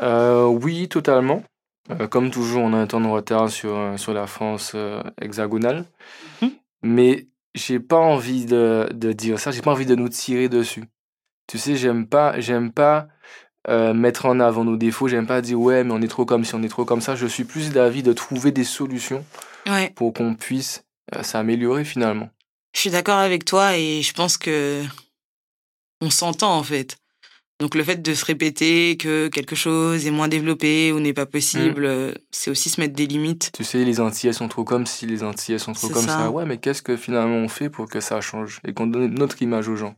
Euh, 0.02 0.46
oui, 0.46 0.88
totalement. 0.88 1.44
Euh, 1.92 2.08
comme 2.08 2.30
toujours, 2.32 2.64
on 2.64 2.74
a 2.74 2.78
un 2.78 2.88
temps 2.88 3.02
de 3.02 3.08
retard 3.08 3.50
sur, 3.50 3.76
euh, 3.76 3.98
sur 3.98 4.14
la 4.14 4.28
France 4.28 4.74
euh, 4.76 5.02
hexagonale. 5.22 5.86
Mhm. 6.42 6.52
Mais 6.84 7.28
j'ai 7.56 7.80
pas 7.80 7.98
envie 7.98 8.46
de, 8.46 8.88
de 8.94 9.12
dire 9.12 9.40
ça, 9.40 9.52
j'ai 9.52 9.62
pas 9.62 9.72
envie 9.72 9.86
de 9.88 9.96
nous 9.96 10.10
tirer 10.10 10.50
dessus. 10.50 10.84
Tu 11.48 11.58
sais, 11.58 11.76
j'aime 11.76 12.06
pas, 12.08 12.40
j'aime 12.40 12.72
pas 12.72 13.08
mettre 13.68 14.26
en 14.26 14.40
avant 14.40 14.64
nos 14.64 14.78
défauts, 14.78 15.08
j'aime 15.08 15.28
pas 15.28 15.42
dire 15.42 15.60
ouais, 15.60 15.84
mais 15.84 15.92
on 15.94 16.02
est 16.02 16.08
trop 16.08 16.26
comme 16.26 16.44
ci, 16.44 16.56
on 16.56 16.64
est 16.64 16.70
trop 16.70 16.86
comme 16.86 17.02
ça. 17.02 17.16
Je 17.16 17.28
suis 17.28 17.44
plus 17.44 17.72
d'avis 17.72 18.02
de 18.02 18.14
trouver 18.14 18.52
des 18.52 18.64
solutions 18.64 19.24
Ouais, 19.68 19.92
pour 19.96 20.12
qu'on 20.14 20.34
puisse 20.34 20.84
s'améliorer 21.22 21.84
finalement. 21.84 22.30
je 22.74 22.80
suis 22.80 22.90
d'accord 22.90 23.20
avec 23.20 23.46
toi 23.46 23.78
et 23.78 24.02
je 24.02 24.14
pense 24.14 24.38
que 24.38 24.82
on 26.02 26.10
s'entend 26.10 26.56
en 26.58 26.64
fait. 26.64 26.98
Donc 27.60 27.76
le 27.76 27.84
fait 27.84 28.02
de 28.02 28.14
se 28.14 28.24
répéter 28.24 28.96
que 28.96 29.28
quelque 29.28 29.56
chose 29.56 30.08
est 30.08 30.12
moins 30.12 30.30
développé 30.30 30.94
ou 30.94 31.02
n'est 31.02 31.14
pas 31.14 31.26
possible, 31.26 31.84
euh, 31.84 32.14
c'est 32.32 32.50
aussi 32.50 32.70
se 32.70 32.80
mettre 32.80 32.94
des 32.94 33.06
limites. 33.06 33.52
Tu 33.54 33.66
sais, 33.66 33.84
les 33.84 34.00
Antillais 34.00 34.32
sont 34.32 34.48
trop 34.48 34.64
comme 34.64 34.86
si, 34.86 35.06
les 35.06 35.24
Antillais 35.24 35.60
sont 35.60 35.74
trop 35.74 35.90
comme 35.90 36.06
ça. 36.06 36.20
ça. 36.20 36.30
Ouais, 36.30 36.46
mais 36.46 36.58
qu'est-ce 36.58 36.82
que 36.82 36.96
finalement 36.96 37.36
on 37.36 37.50
fait 37.50 37.70
pour 37.70 37.90
que 37.90 38.00
ça 38.00 38.22
change 38.22 38.62
et 38.66 38.74
qu'on 38.74 38.88
donne 38.88 39.14
notre 39.14 39.42
image 39.42 39.68
aux 39.68 39.76
gens? 39.76 39.96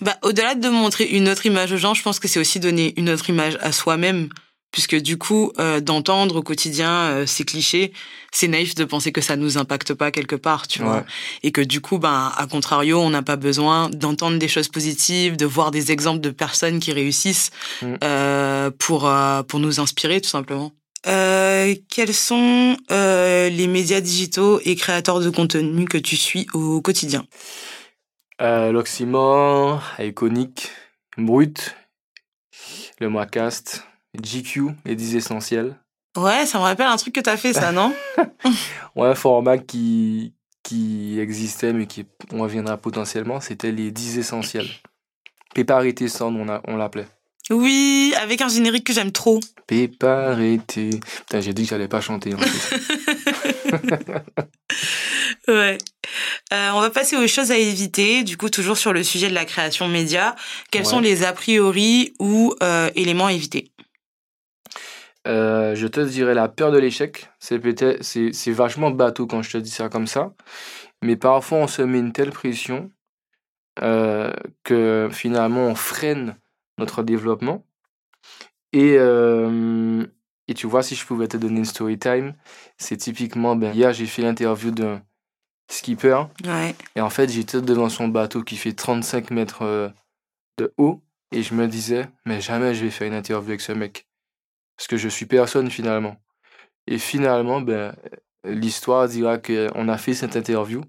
Bah, 0.00 0.16
au-delà 0.22 0.54
de 0.54 0.68
montrer 0.70 1.04
une 1.04 1.28
autre 1.28 1.44
image 1.44 1.72
aux 1.72 1.76
gens, 1.76 1.92
je 1.92 2.02
pense 2.02 2.18
que 2.18 2.28
c'est 2.28 2.40
aussi 2.40 2.60
donner 2.60 2.94
une 2.98 3.10
autre 3.10 3.28
image 3.28 3.58
à 3.60 3.72
soi-même. 3.72 4.30
Puisque 4.76 4.96
du 4.96 5.16
coup, 5.16 5.52
euh, 5.58 5.80
d'entendre 5.80 6.36
au 6.36 6.42
quotidien 6.42 6.90
euh, 6.90 7.24
ces 7.24 7.46
clichés, 7.46 7.94
c'est 8.30 8.46
naïf 8.46 8.74
de 8.74 8.84
penser 8.84 9.10
que 9.10 9.22
ça 9.22 9.34
nous 9.34 9.56
impacte 9.56 9.94
pas 9.94 10.10
quelque 10.10 10.36
part, 10.36 10.68
tu 10.68 10.82
vois. 10.82 11.02
Et 11.42 11.50
que 11.50 11.62
du 11.62 11.80
coup, 11.80 11.96
ben, 11.98 12.30
à 12.36 12.46
contrario, 12.46 13.00
on 13.00 13.08
n'a 13.08 13.22
pas 13.22 13.36
besoin 13.36 13.88
d'entendre 13.88 14.38
des 14.38 14.48
choses 14.48 14.68
positives, 14.68 15.38
de 15.38 15.46
voir 15.46 15.70
des 15.70 15.92
exemples 15.92 16.20
de 16.20 16.28
personnes 16.28 16.78
qui 16.78 16.92
réussissent 16.92 17.50
Mm. 17.80 17.94
euh, 18.04 18.70
pour, 18.78 19.08
euh, 19.08 19.42
pour 19.44 19.60
nous 19.60 19.80
inspirer, 19.80 20.20
tout 20.20 20.28
simplement. 20.28 20.72
Euh, 21.06 21.74
quels 21.88 22.12
sont 22.12 22.76
euh, 22.90 23.48
les 23.48 23.68
médias 23.68 24.02
digitaux 24.02 24.60
et 24.62 24.76
créateurs 24.76 25.20
de 25.20 25.30
contenu 25.30 25.86
que 25.86 25.96
tu 25.96 26.16
suis 26.18 26.46
au 26.52 26.82
quotidien? 26.82 27.24
Euh, 28.42 28.72
L'Oxymore, 28.72 29.82
Iconic, 29.98 30.68
Brut, 31.16 31.74
le 33.00 33.08
Moacast, 33.08 33.86
GQ, 34.24 34.68
les 34.84 34.94
10 34.96 35.16
essentiels. 35.16 35.76
Ouais, 36.16 36.46
ça 36.46 36.58
me 36.58 36.62
rappelle 36.62 36.86
un 36.86 36.96
truc 36.96 37.14
que 37.14 37.20
t'as 37.20 37.36
fait, 37.36 37.52
ça, 37.52 37.72
non? 37.72 37.92
Ouais, 38.96 39.08
un 39.08 39.14
format 39.14 39.58
qui, 39.58 40.32
qui 40.62 41.18
existait 41.20 41.72
mais 41.74 41.86
qui 41.86 42.06
on 42.32 42.40
reviendra 42.42 42.76
potentiellement, 42.78 43.40
c'était 43.40 43.72
les 43.72 43.90
10 43.90 44.18
essentiels. 44.18 44.68
Péparité 45.54 46.08
Sound, 46.08 46.36
on, 46.38 46.48
a- 46.48 46.62
on 46.66 46.76
l'appelait. 46.76 47.06
Oui, 47.50 48.14
avec 48.20 48.40
un 48.40 48.48
générique 48.48 48.84
que 48.84 48.92
j'aime 48.92 49.12
trop. 49.12 49.38
Péparité. 49.66 50.90
Putain, 51.18 51.40
j'ai 51.40 51.52
dit 51.52 51.62
que 51.64 51.68
j'allais 51.68 51.88
pas 51.88 52.00
chanter 52.00 52.34
en 52.34 52.38
ouais. 55.48 55.78
Euh, 56.52 56.70
on 56.74 56.80
va 56.80 56.90
passer 56.90 57.16
aux 57.16 57.26
choses 57.26 57.50
à 57.50 57.58
éviter. 57.58 58.22
Du 58.24 58.36
coup, 58.36 58.48
toujours 58.48 58.78
sur 58.78 58.92
le 58.92 59.02
sujet 59.02 59.28
de 59.28 59.34
la 59.34 59.44
création 59.44 59.88
média. 59.88 60.36
Quels 60.70 60.86
sont 60.86 61.00
les 61.00 61.24
a 61.24 61.32
priori 61.32 62.14
ou 62.18 62.54
euh, 62.62 62.90
éléments 62.94 63.26
à 63.26 63.32
éviter? 63.32 63.70
Euh, 65.26 65.74
je 65.74 65.86
te 65.86 66.00
dirais 66.00 66.34
la 66.34 66.48
peur 66.48 66.72
de 66.72 66.78
l'échec. 66.78 67.30
C'est 67.38 67.58
peut-être, 67.58 68.02
c'est, 68.02 68.52
vachement 68.52 68.90
bateau 68.90 69.26
quand 69.26 69.42
je 69.42 69.50
te 69.52 69.58
dis 69.58 69.70
ça 69.70 69.88
comme 69.88 70.06
ça. 70.06 70.32
Mais 71.02 71.16
parfois, 71.16 71.58
on 71.58 71.66
se 71.66 71.82
met 71.82 71.98
une 71.98 72.12
telle 72.12 72.30
pression 72.30 72.90
que 74.64 75.08
finalement, 75.12 75.66
on 75.66 75.74
freine 75.74 76.36
notre 76.78 77.02
développement. 77.02 77.64
Et, 78.72 78.96
euh, 78.98 80.04
et 80.48 80.54
tu 80.54 80.66
vois, 80.66 80.82
si 80.82 80.94
je 80.94 81.06
pouvais 81.06 81.28
te 81.28 81.36
donner 81.36 81.58
une 81.58 81.64
story 81.64 81.98
time, 81.98 82.34
c'est 82.78 82.96
typiquement, 82.96 83.56
ben, 83.56 83.74
hier 83.74 83.92
j'ai 83.92 84.06
fait 84.06 84.22
l'interview 84.22 84.70
d'un 84.70 85.02
skipper. 85.68 86.22
Ouais. 86.44 86.74
Et 86.94 87.00
en 87.00 87.10
fait, 87.10 87.30
j'étais 87.30 87.60
devant 87.60 87.88
son 87.88 88.08
bateau 88.08 88.42
qui 88.42 88.56
fait 88.56 88.72
35 88.72 89.30
mètres 89.30 89.62
euh, 89.62 89.88
de 90.58 90.72
haut. 90.76 91.02
Et 91.32 91.42
je 91.42 91.54
me 91.54 91.66
disais, 91.66 92.08
mais 92.24 92.40
jamais 92.40 92.74
je 92.74 92.84
vais 92.84 92.90
faire 92.90 93.08
une 93.08 93.14
interview 93.14 93.48
avec 93.48 93.60
ce 93.60 93.72
mec. 93.72 94.06
Parce 94.76 94.88
que 94.88 94.96
je 94.96 95.08
suis 95.08 95.26
personne 95.26 95.70
finalement. 95.70 96.16
Et 96.86 96.98
finalement, 96.98 97.60
ben, 97.60 97.94
l'histoire 98.44 99.08
dira 99.08 99.38
qu'on 99.38 99.88
a 99.88 99.98
fait 99.98 100.14
cette 100.14 100.36
interview. 100.36 100.82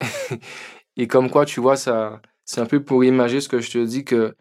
et 0.96 1.06
comme 1.06 1.30
quoi, 1.30 1.46
tu 1.46 1.60
vois, 1.60 1.76
ça, 1.76 2.20
c'est 2.44 2.60
un 2.60 2.66
peu 2.66 2.82
pour 2.82 3.04
imaginer 3.04 3.40
ce 3.40 3.48
que 3.48 3.60
je 3.60 3.70
te 3.70 3.84
dis 3.84 4.04
que 4.04 4.36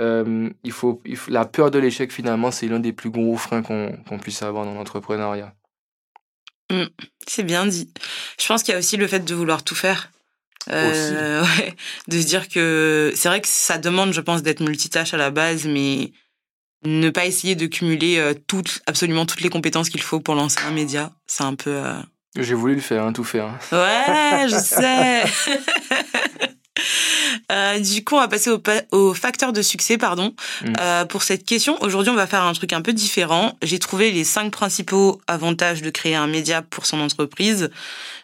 euh, 0.00 0.50
il, 0.62 0.72
faut, 0.72 1.02
la 1.28 1.44
peur 1.44 1.70
de 1.70 1.78
l'échec, 1.78 2.12
finalement, 2.12 2.50
c'est 2.50 2.68
l'un 2.68 2.78
des 2.78 2.92
plus 2.92 3.10
gros 3.10 3.36
freins 3.36 3.62
qu'on 3.62 4.18
puisse 4.20 4.42
avoir 4.42 4.64
dans 4.64 4.74
l'entrepreneuriat. 4.74 5.54
Mmh, 6.70 6.84
c'est 7.26 7.42
bien 7.42 7.66
dit. 7.66 7.92
Je 8.40 8.46
pense 8.46 8.62
qu'il 8.62 8.72
y 8.72 8.76
a 8.76 8.78
aussi 8.78 8.96
le 8.96 9.06
fait 9.06 9.20
de 9.20 9.34
vouloir 9.34 9.64
tout 9.64 9.74
faire. 9.74 10.10
Euh, 10.70 11.42
ouais, 11.58 11.74
de 12.08 12.20
se 12.20 12.26
dire 12.26 12.48
que 12.48 13.12
c'est 13.16 13.28
vrai 13.28 13.40
que 13.40 13.48
ça 13.48 13.78
demande, 13.78 14.12
je 14.12 14.20
pense, 14.20 14.42
d'être 14.42 14.60
multitâche 14.60 15.14
à 15.14 15.16
la 15.16 15.30
base, 15.30 15.66
mais 15.66 16.12
ne 16.84 17.10
pas 17.10 17.26
essayer 17.26 17.54
de 17.54 17.66
cumuler 17.66 18.18
euh, 18.18 18.34
toutes, 18.46 18.80
absolument 18.86 19.26
toutes 19.26 19.40
les 19.40 19.48
compétences 19.48 19.90
qu'il 19.90 20.02
faut 20.02 20.20
pour 20.20 20.34
lancer 20.34 20.58
un 20.66 20.70
média, 20.70 21.12
c'est 21.26 21.44
un 21.44 21.54
peu. 21.54 21.70
Euh, 21.70 22.00
J'ai 22.36 22.54
voulu 22.54 22.74
le 22.74 22.80
faire, 22.80 23.04
hein, 23.04 23.12
tout 23.12 23.24
faire. 23.24 23.46
Hein. 23.46 23.58
Ouais, 23.72 24.48
je 24.48 24.56
sais. 24.62 25.24
Euh, 27.50 27.80
du 27.80 28.04
coup, 28.04 28.14
on 28.14 28.20
va 28.20 28.28
passer 28.28 28.50
au, 28.50 28.62
au 28.92 29.12
facteur 29.12 29.52
de 29.52 29.62
succès, 29.62 29.98
pardon. 29.98 30.34
Mm. 30.62 31.06
Pour 31.08 31.22
cette 31.22 31.44
question, 31.44 31.76
aujourd'hui, 31.82 32.10
on 32.10 32.14
va 32.14 32.26
faire 32.26 32.42
un 32.42 32.52
truc 32.52 32.72
un 32.72 32.82
peu 32.82 32.92
différent. 32.92 33.58
J'ai 33.62 33.78
trouvé 33.80 34.12
les 34.12 34.22
cinq 34.22 34.52
principaux 34.52 35.20
avantages 35.26 35.82
de 35.82 35.90
créer 35.90 36.14
un 36.14 36.28
média 36.28 36.62
pour 36.62 36.86
son 36.86 37.00
entreprise. 37.00 37.70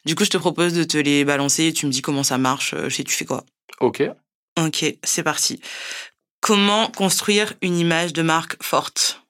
Du 0.05 0.15
coup, 0.15 0.25
je 0.25 0.31
te 0.31 0.37
propose 0.37 0.73
de 0.73 0.85
te 0.85 0.99
les 0.99 1.25
balancer 1.25 1.65
et 1.65 1.73
tu 1.73 1.87
me 1.87 1.91
dis 1.91 2.03
comment 2.03 2.23
ça 2.23 2.39
marche. 2.39 2.75
Je 2.85 2.95
sais, 2.95 3.03
tu 3.03 3.15
fais 3.15 3.25
quoi. 3.25 3.45
Ok. 3.81 4.05
Ok, 4.57 4.85
c'est 5.03 5.25
parti. 5.25 5.61
Comment 6.45 6.89
construire 6.89 7.55
une 7.63 7.79
image 7.79 8.13
de 8.13 8.21
marque 8.21 8.63
forte? 8.63 9.23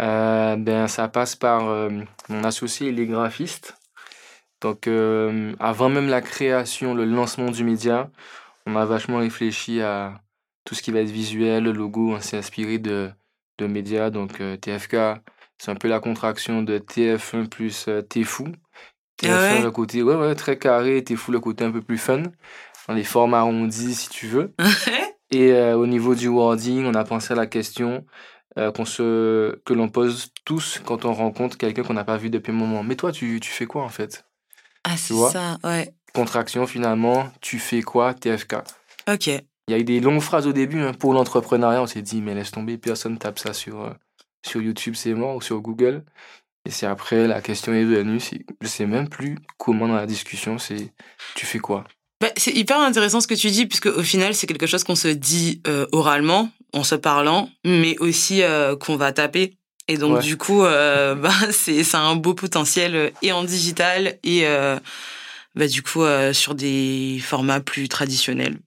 Euh, 0.00 0.56
Ben, 0.56 0.88
ça 0.88 1.06
passe 1.06 1.36
par 1.36 1.68
euh, 1.68 1.90
mon 2.28 2.42
associé, 2.42 2.88
il 2.88 2.98
est 2.98 3.06
graphiste. 3.06 3.76
Donc, 4.60 4.88
euh, 4.88 5.52
avant 5.60 5.88
même 5.88 6.08
la 6.08 6.20
création, 6.20 6.92
le 6.92 7.04
lancement 7.04 7.52
du 7.52 7.62
média, 7.62 8.10
on 8.66 8.74
a 8.74 8.84
vachement 8.84 9.18
réfléchi 9.18 9.80
à 9.80 10.22
tout 10.64 10.74
ce 10.74 10.82
qui 10.82 10.90
va 10.90 11.02
être 11.02 11.08
visuel, 11.08 11.62
le 11.62 11.70
logo. 11.70 12.14
On 12.16 12.20
s'est 12.20 12.38
inspiré 12.38 12.78
de, 12.78 13.12
de 13.58 13.68
médias. 13.68 14.10
Donc, 14.10 14.42
TFK, 14.60 14.96
c'est 15.58 15.70
un 15.70 15.76
peu 15.76 15.86
la 15.86 16.00
contraction 16.00 16.62
de 16.62 16.78
TF1 16.78 17.48
plus 17.48 17.88
T-Fou. 18.08 18.48
TF1, 19.22 19.30
ah 19.30 19.60
le 19.60 19.70
côté 19.70 20.02
ouais, 20.02 20.16
ouais, 20.16 20.34
très 20.34 20.58
carré, 20.58 21.04
T-Fou, 21.04 21.30
le 21.30 21.38
côté 21.38 21.62
un 21.62 21.70
peu 21.70 21.80
plus 21.80 21.98
fun. 21.98 22.24
Dans 22.88 22.94
les 22.94 23.04
formes 23.04 23.34
arrondies, 23.34 23.94
si 23.94 24.08
tu 24.08 24.26
veux. 24.26 24.52
Et 25.30 25.52
au 25.52 25.86
niveau 25.86 26.14
du 26.14 26.28
wording, 26.28 26.84
on 26.84 26.94
a 26.94 27.04
pensé 27.04 27.32
à 27.32 27.36
la 27.36 27.46
question 27.46 28.04
qu'on 28.56 28.84
se, 28.84 29.60
que 29.64 29.72
l'on 29.74 29.88
pose 29.88 30.32
tous 30.44 30.80
quand 30.84 31.04
on 31.04 31.12
rencontre 31.12 31.56
quelqu'un 31.58 31.82
qu'on 31.82 31.94
n'a 31.94 32.04
pas 32.04 32.16
vu 32.16 32.30
depuis 32.30 32.52
un 32.52 32.56
moment. 32.56 32.82
Mais 32.82 32.94
toi, 32.94 33.10
tu, 33.10 33.40
tu 33.40 33.50
fais 33.50 33.66
quoi 33.66 33.82
en 33.82 33.88
fait? 33.88 34.24
Ah, 34.84 34.96
c'est 34.96 35.14
ça, 35.14 35.58
ouais. 35.64 35.92
Contraction, 36.14 36.66
finalement, 36.66 37.28
tu 37.40 37.58
fais 37.58 37.82
quoi 37.82 38.14
TFK. 38.14 38.56
Ok. 39.08 39.26
Il 39.26 39.70
y 39.70 39.74
a 39.74 39.78
eu 39.78 39.84
des 39.84 39.98
longues 39.98 40.20
phrases 40.20 40.46
au 40.46 40.52
début 40.52 40.80
hein, 40.80 40.92
pour 40.92 41.14
l'entrepreneuriat. 41.14 41.82
On 41.82 41.86
s'est 41.86 42.02
dit, 42.02 42.20
mais 42.20 42.34
laisse 42.34 42.50
tomber, 42.50 42.76
personne 42.76 43.18
tape 43.18 43.38
ça 43.38 43.54
sur, 43.54 43.82
euh, 43.82 43.90
sur 44.46 44.60
YouTube, 44.60 44.94
c'est 44.94 45.14
mort, 45.14 45.36
ou 45.36 45.40
sur 45.40 45.60
Google. 45.60 46.04
Et 46.66 46.70
c'est 46.70 46.86
après, 46.86 47.26
la 47.26 47.40
question 47.40 47.72
est 47.72 47.84
venue. 47.84 48.20
Je 48.60 48.66
sais 48.66 48.86
même 48.86 49.08
plus 49.08 49.38
comment 49.58 49.88
dans 49.88 49.96
la 49.96 50.06
discussion, 50.06 50.58
c'est 50.58 50.92
tu 51.34 51.46
fais 51.46 51.58
quoi? 51.58 51.84
Bah, 52.24 52.32
C'est 52.36 52.52
hyper 52.52 52.80
intéressant 52.80 53.20
ce 53.20 53.26
que 53.26 53.34
tu 53.34 53.50
dis, 53.50 53.66
puisque 53.66 53.86
au 53.86 54.02
final, 54.02 54.34
c'est 54.34 54.46
quelque 54.46 54.66
chose 54.66 54.84
qu'on 54.84 54.94
se 54.94 55.08
dit 55.08 55.60
euh, 55.66 55.86
oralement, 55.92 56.50
en 56.72 56.84
se 56.84 56.94
parlant, 56.94 57.50
mais 57.64 57.96
aussi 57.98 58.42
euh, 58.42 58.76
qu'on 58.76 58.96
va 58.96 59.12
taper. 59.12 59.56
Et 59.86 59.98
donc 59.98 60.20
du 60.20 60.38
coup, 60.38 60.64
euh, 60.64 61.14
bah, 61.22 61.30
c'est 61.50 61.94
un 61.94 62.16
beau 62.16 62.34
potentiel 62.34 62.96
euh, 62.96 63.10
et 63.22 63.32
en 63.32 63.44
digital 63.44 64.18
et 64.24 64.46
bah, 65.54 65.68
du 65.68 65.82
coup 65.82 66.02
sur 66.32 66.54
des 66.54 67.20
formats 67.22 67.60
plus 67.60 67.88
traditionnels. 67.88 68.58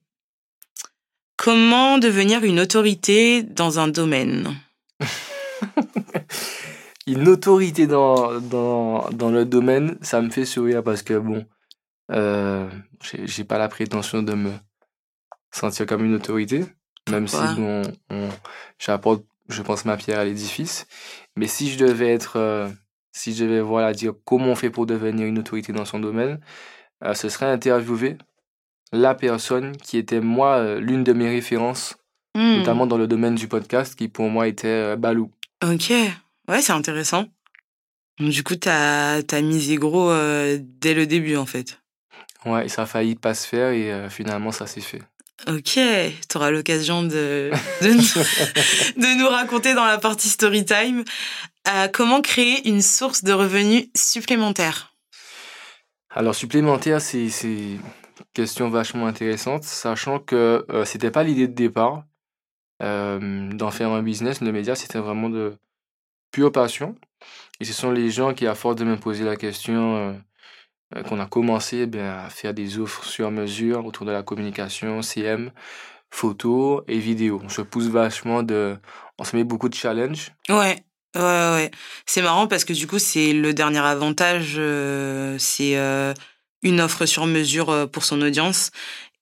Comment 1.36 1.98
devenir 1.98 2.44
une 2.44 2.60
autorité 2.60 3.42
dans 3.42 3.78
un 3.78 3.88
domaine? 3.88 4.56
Une 7.06 7.26
autorité 7.26 7.86
dans, 7.86 8.38
dans, 8.38 9.08
dans 9.12 9.30
le 9.30 9.46
domaine, 9.46 9.96
ça 10.02 10.20
me 10.20 10.28
fait 10.28 10.44
sourire 10.44 10.82
parce 10.82 11.02
que 11.02 11.14
bon, 11.14 11.46
euh, 12.12 12.68
j'ai 13.02 13.44
pas 13.44 13.58
la 13.58 13.68
prétention 13.68 14.22
de 14.22 14.34
me 14.34 14.52
sentir 15.50 15.86
comme 15.86 16.04
une 16.04 16.14
autorité, 16.14 16.64
même 17.08 17.26
si 17.28 17.36
bon, 17.56 17.82
on, 18.10 18.28
j'apporte 18.78 19.24
je 19.48 19.62
pense, 19.62 19.84
ma 19.84 19.96
pierre 19.96 20.20
à 20.20 20.24
l'édifice. 20.24 20.86
Mais 21.36 21.46
si 21.46 21.70
je 21.70 21.78
devais 21.78 22.12
être, 22.12 22.36
euh, 22.36 22.68
si 23.12 23.34
je 23.34 23.44
devais 23.44 23.60
voilà, 23.60 23.92
dire 23.92 24.12
comment 24.24 24.46
on 24.46 24.54
fait 24.54 24.70
pour 24.70 24.86
devenir 24.86 25.26
une 25.26 25.38
autorité 25.38 25.72
dans 25.72 25.84
son 25.84 25.98
domaine, 25.98 26.40
euh, 27.04 27.14
ce 27.14 27.28
serait 27.28 27.46
interviewer 27.46 28.18
la 28.92 29.14
personne 29.14 29.76
qui 29.76 29.98
était, 29.98 30.20
moi, 30.20 30.56
euh, 30.56 30.80
l'une 30.80 31.04
de 31.04 31.12
mes 31.12 31.28
références, 31.28 31.96
hmm. 32.34 32.58
notamment 32.58 32.86
dans 32.86 32.98
le 32.98 33.06
domaine 33.06 33.34
du 33.34 33.48
podcast, 33.48 33.94
qui 33.94 34.08
pour 34.08 34.28
moi 34.28 34.48
était 34.48 34.96
Balou. 34.96 35.30
Ok, 35.62 35.90
ouais, 36.48 36.62
c'est 36.62 36.72
intéressant. 36.72 37.26
Du 38.18 38.42
coup, 38.42 38.56
tu 38.56 38.68
as, 38.68 39.22
as, 39.30 39.40
misé 39.42 39.76
gros 39.76 40.10
dès 40.10 40.94
le 40.94 41.06
début, 41.06 41.36
en 41.36 41.46
fait. 41.46 41.80
Ouais, 42.44 42.66
et 42.66 42.68
ça 42.68 42.82
a 42.82 42.86
failli 42.86 43.14
pas 43.14 43.34
se 43.34 43.46
faire, 43.46 43.70
et 43.70 44.08
finalement, 44.10 44.52
ça 44.52 44.66
s'est 44.66 44.80
fait. 44.80 45.02
Ok, 45.46 45.78
tu 46.28 46.36
auras 46.36 46.50
l'occasion 46.50 47.02
de, 47.04 47.50
de, 47.82 47.92
nous, 47.92 48.02
de, 49.02 49.18
nous, 49.18 49.28
raconter 49.28 49.74
dans 49.74 49.84
la 49.84 49.98
partie 49.98 50.28
story 50.28 50.64
time 50.64 51.04
euh, 51.68 51.86
comment 51.88 52.20
créer 52.20 52.68
une 52.68 52.82
source 52.82 53.22
de 53.22 53.32
revenus 53.32 53.86
supplémentaire. 53.94 54.94
Alors 56.10 56.34
supplémentaire, 56.34 57.00
c'est 57.00 57.28
une 57.44 57.80
question 58.34 58.68
vachement 58.68 59.06
intéressante, 59.06 59.62
sachant 59.62 60.18
que 60.18 60.64
euh, 60.70 60.84
c'était 60.84 61.10
pas 61.10 61.22
l'idée 61.22 61.46
de 61.46 61.54
départ 61.54 62.04
euh, 62.82 63.52
d'en 63.52 63.70
faire 63.70 63.90
un 63.90 64.02
business. 64.02 64.40
Le 64.40 64.50
média, 64.50 64.74
c'était 64.74 64.98
vraiment 64.98 65.28
de 65.28 65.56
pure 66.32 66.50
passion. 66.50 66.96
Et 67.60 67.64
ce 67.64 67.72
sont 67.72 67.90
les 67.90 68.10
gens 68.10 68.34
qui, 68.34 68.46
à 68.46 68.54
force 68.54 68.76
de 68.76 68.84
me 68.84 68.96
poser 68.96 69.24
la 69.24 69.36
question 69.36 69.96
euh, 69.96 70.12
qu'on 71.06 71.20
a 71.20 71.26
commencé 71.26 71.86
ben, 71.86 72.24
à 72.26 72.30
faire 72.30 72.54
des 72.54 72.78
offres 72.78 73.04
sur 73.04 73.30
mesure 73.30 73.84
autour 73.84 74.06
de 74.06 74.12
la 74.12 74.22
communication, 74.22 75.02
CM, 75.02 75.50
photo 76.10 76.82
et 76.88 76.98
vidéo. 76.98 77.40
On 77.44 77.48
se 77.48 77.62
pousse 77.62 77.88
vachement 77.88 78.42
de... 78.42 78.76
On 79.18 79.24
se 79.24 79.36
met 79.36 79.44
beaucoup 79.44 79.68
de 79.68 79.74
challenges. 79.74 80.32
Ouais. 80.48 80.76
Ouais, 81.16 81.22
ouais. 81.22 81.70
C'est 82.06 82.22
marrant 82.22 82.46
parce 82.46 82.64
que 82.64 82.72
du 82.72 82.86
coup, 82.86 82.98
c'est 82.98 83.32
le 83.32 83.52
dernier 83.52 83.78
avantage, 83.78 84.54
euh, 84.58 85.36
c'est 85.38 85.76
euh, 85.76 86.14
une 86.62 86.80
offre 86.80 87.06
sur 87.06 87.26
mesure 87.26 87.90
pour 87.90 88.04
son 88.04 88.20
audience. 88.22 88.70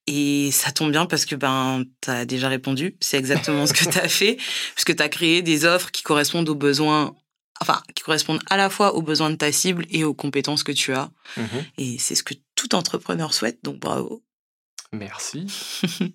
Et 0.07 0.51
ça 0.51 0.71
tombe 0.71 0.91
bien 0.91 1.05
parce 1.05 1.25
que 1.25 1.35
ben 1.35 1.83
as 2.07 2.25
déjà 2.25 2.47
répondu, 2.47 2.95
c'est 3.01 3.17
exactement 3.17 3.67
ce 3.67 3.73
que 3.73 3.83
tu 3.91 3.99
as 3.99 4.07
fait, 4.07 4.37
puisque 4.73 4.95
tu 4.95 5.03
as 5.03 5.09
créé 5.09 5.41
des 5.41 5.65
offres 5.65 5.91
qui 5.91 6.01
correspondent 6.01 6.47
aux 6.47 6.55
besoins 6.55 7.13
enfin, 7.61 7.81
qui 7.95 8.03
correspondent 8.03 8.41
à 8.49 8.57
la 8.57 8.69
fois 8.69 8.95
aux 8.95 9.01
besoins 9.01 9.29
de 9.29 9.35
ta 9.35 9.51
cible 9.51 9.85
et 9.89 10.03
aux 10.03 10.13
compétences 10.13 10.63
que 10.63 10.71
tu 10.71 10.93
as. 10.93 11.09
Mhm. 11.37 11.65
Et 11.77 11.97
c'est 11.99 12.15
ce 12.15 12.23
que 12.23 12.33
tout 12.55 12.75
entrepreneur 12.75 13.33
souhaite, 13.33 13.59
donc 13.63 13.79
bravo. 13.79 14.23
Merci. 14.91 15.47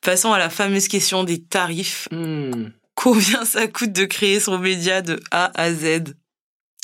Passons 0.00 0.32
à 0.32 0.38
la 0.38 0.50
fameuse 0.50 0.88
question 0.88 1.24
des 1.24 1.42
tarifs. 1.42 2.08
Hmm. 2.10 2.70
Combien 2.94 3.44
ça 3.44 3.66
coûte 3.66 3.92
de 3.92 4.04
créer 4.04 4.40
son 4.40 4.58
média 4.58 5.02
de 5.02 5.20
A 5.30 5.50
à 5.60 5.72
Z? 5.72 6.14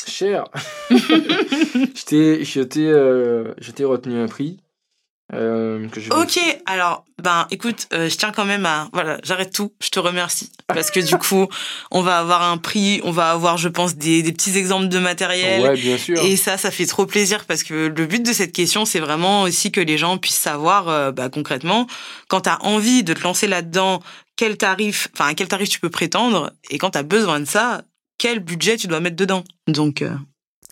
Cher. 0.06 0.44
je 0.90 2.62
t'ai 2.62 2.88
euh, 2.88 3.54
retenu 3.80 4.18
un 4.18 4.26
prix. 4.26 4.58
Euh, 5.35 5.88
que 5.88 6.00
je 6.00 6.11
vais- 6.11 6.17
Ok, 6.17 6.38
alors, 6.67 7.05
ben, 7.23 7.47
écoute, 7.50 7.87
euh, 7.95 8.09
je 8.11 8.17
tiens 8.17 8.33
quand 8.33 8.45
même 8.45 8.67
à, 8.67 8.88
voilà, 8.93 9.19
j'arrête 9.25 9.52
tout. 9.52 9.73
Je 9.83 9.88
te 9.88 9.99
remercie 9.99 10.52
parce 10.69 10.91
que 10.91 11.00
du 11.00 11.17
coup, 11.17 11.47
on 11.91 12.02
va 12.02 12.19
avoir 12.19 12.43
un 12.43 12.59
prix, 12.59 13.00
on 13.05 13.11
va 13.12 13.31
avoir, 13.31 13.57
je 13.57 13.69
pense, 13.69 13.97
des, 13.97 14.23
des 14.23 14.33
petits 14.33 14.57
exemples 14.59 14.88
de 14.88 14.99
matériel. 14.99 15.62
Ouais, 15.62 15.75
bien 15.75 15.97
sûr. 15.97 16.23
Et 16.23 16.37
ça, 16.37 16.59
ça 16.59 16.71
fait 16.71 16.85
trop 16.87 17.07
plaisir 17.07 17.45
parce 17.47 17.62
que 17.62 17.87
le 17.97 18.07
but 18.07 18.23
de 18.23 18.33
cette 18.33 18.52
question, 18.52 18.85
c'est 18.85 19.00
vraiment 19.00 19.43
aussi 19.43 19.73
que 19.73 19.81
les 19.81 19.97
gens 19.97 20.19
puissent 20.19 20.35
savoir, 20.38 20.88
euh, 20.88 21.12
bah, 21.12 21.29
concrètement, 21.31 21.87
quand 22.29 22.43
tu 22.43 22.50
as 22.50 22.62
envie 22.64 23.02
de 23.02 23.14
te 23.14 23.23
lancer 23.23 23.47
là-dedans, 23.47 24.02
quel 24.37 24.57
tarif, 24.59 25.09
enfin, 25.14 25.29
à 25.31 25.35
quel 25.35 25.49
tarif 25.49 25.69
tu 25.71 25.81
peux 25.81 25.91
prétendre, 25.91 26.52
et 26.71 26.76
quand 26.79 26.91
tu 26.91 26.99
as 26.99 27.02
besoin 27.05 27.41
de 27.41 27.45
ça, 27.47 27.83
quel 28.19 28.41
budget 28.41 28.76
tu 28.76 28.87
dois 28.87 29.00
mettre 29.00 29.17
dedans. 29.17 29.45
Donc, 29.67 30.05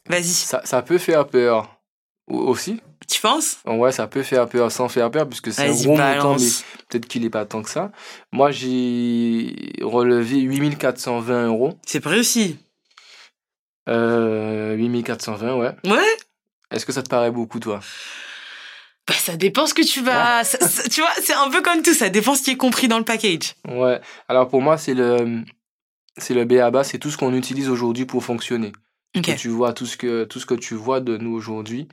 vas-y. 0.09 0.25
Ça, 0.25 0.61
ça 0.65 0.83
peut 0.83 0.99
faire 0.99 1.27
peur 1.27 1.81
au- 2.29 2.39
aussi. 2.41 2.81
Tu 3.11 3.21
penses? 3.21 3.57
Ouais, 3.67 3.91
ça 3.93 4.07
peut 4.07 4.23
faire 4.23 4.49
peur 4.49 4.71
sans 4.71 4.89
faire 4.89 5.11
peur, 5.11 5.29
puisque 5.29 5.53
c'est 5.53 5.63
un 5.63 5.73
gros 5.73 5.97
montant, 6.15 6.37
mais 6.39 6.47
peut-être 6.89 7.07
qu'il 7.09 7.23
n'est 7.23 7.31
pas 7.31 7.45
tant 7.45 7.61
que 7.63 7.69
ça. 7.71 7.91
Moi, 8.33 8.51
j'ai 8.53 9.73
relevé 9.83 10.39
8420 10.41 11.47
euros. 11.49 11.77
C'est 11.85 11.99
pas 12.01 12.11
réussi. 12.11 12.57
Euh, 13.89 14.77
8420, 14.77 15.57
ouais. 15.57 15.73
Ouais? 15.85 16.17
Est-ce 16.71 16.87
que 16.87 16.93
ça 16.93 17.03
te 17.03 17.09
paraît 17.09 17.33
beaucoup, 17.33 17.59
toi? 17.59 17.81
Bah, 19.09 19.15
ça 19.15 19.37
dépend 19.37 19.67
ce 19.67 19.75
que 19.75 19.83
tu 19.83 20.03
vas. 20.03 20.45
ça- 20.45 20.59
ça- 20.61 20.89
tu 20.89 21.01
vois, 21.01 21.11
c'est 21.21 21.35
un 21.35 21.51
peu 21.51 21.63
comme 21.63 21.83
tout, 21.83 21.95
ça 21.95 22.11
dépend 22.11 22.37
ce 22.37 22.43
qui 22.43 22.51
est 22.53 22.57
compris 22.57 22.87
dans 22.87 22.99
le 22.99 23.05
package. 23.05 23.55
Ouais. 23.69 24.01
Alors, 24.29 24.49
pour 24.49 24.63
moi, 24.63 24.79
c'est 24.79 24.95
le, 24.95 25.43
c'est 26.17 26.35
le 26.35 26.45
BABA, 26.45 26.85
c'est 26.85 26.99
tout 26.99 27.11
ce 27.11 27.17
qu'on 27.17 27.35
utilise 27.35 27.69
aujourd'hui 27.69 28.05
pour 28.07 28.23
fonctionner. 28.25 28.71
Que 29.15 29.33
tu 29.37 29.49
vois, 29.49 29.73
tout 29.73 29.87
ce 29.87 29.97
que, 29.97 30.23
tout 30.23 30.39
ce 30.39 30.47
que 30.47 30.55
tu 30.55 30.75
vois 30.77 31.01
de 31.01 31.17
nous 31.17 31.35
aujourd'hui, 31.35 31.89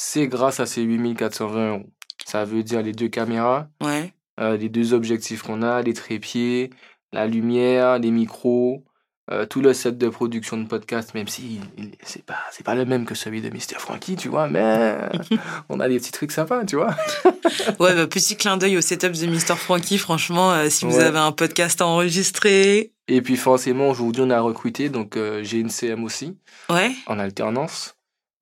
c'est 0.00 0.28
grâce 0.28 0.60
à 0.60 0.66
ces 0.66 0.82
8420 0.82 1.70
euros. 1.70 1.86
Ça 2.24 2.44
veut 2.44 2.62
dire 2.62 2.82
les 2.82 2.92
deux 2.92 3.08
caméras, 3.08 3.66
Ouais. 3.82 4.12
euh, 4.38 4.56
les 4.56 4.68
deux 4.68 4.94
objectifs 4.94 5.42
qu'on 5.42 5.60
a, 5.62 5.82
les 5.82 5.92
trépieds, 5.92 6.70
la 7.12 7.26
lumière, 7.26 7.98
les 7.98 8.12
micros, 8.12 8.84
euh, 9.32 9.44
tout 9.44 9.60
le 9.60 9.74
set 9.74 9.98
de 9.98 10.08
production 10.08 10.56
de 10.56 10.68
podcast, 10.68 11.14
même 11.14 11.26
si 11.26 11.60
c'est 12.04 12.24
pas, 12.24 12.38
c'est 12.52 12.64
pas 12.64 12.76
le 12.76 12.84
même 12.84 13.06
que 13.06 13.16
celui 13.16 13.42
de 13.42 13.50
Mr. 13.50 13.78
Frankie, 13.78 14.14
tu 14.14 14.28
vois, 14.28 14.46
mais 14.48 14.96
on 15.68 15.80
a 15.80 15.88
des 15.88 15.98
petits 15.98 16.12
trucs 16.12 16.30
sympas, 16.32 16.64
tu 16.64 16.76
vois. 16.76 16.94
Ouais, 17.80 17.94
bah, 17.94 18.06
petit 18.06 18.36
clin 18.36 18.56
d'œil 18.56 18.76
au 18.76 18.80
setup 18.80 19.12
de 19.12 19.26
Mr. 19.26 19.56
Frankie. 19.56 19.98
Franchement, 19.98 20.52
euh, 20.52 20.70
si 20.70 20.84
vous 20.84 20.96
Ouais. 20.98 21.02
avez 21.04 21.18
un 21.18 21.32
podcast 21.32 21.80
à 21.80 21.86
enregistrer. 21.86 22.92
Et 23.08 23.20
puis 23.20 23.36
forcément, 23.36 23.88
aujourd'hui, 23.90 24.22
on 24.24 24.30
a 24.30 24.40
recruté, 24.40 24.90
donc 24.90 25.16
euh, 25.16 25.42
j'ai 25.42 25.58
une 25.58 25.70
CM 25.70 26.04
aussi, 26.04 26.36
Ouais. 26.70 26.92
en 27.06 27.18
alternance. 27.18 27.96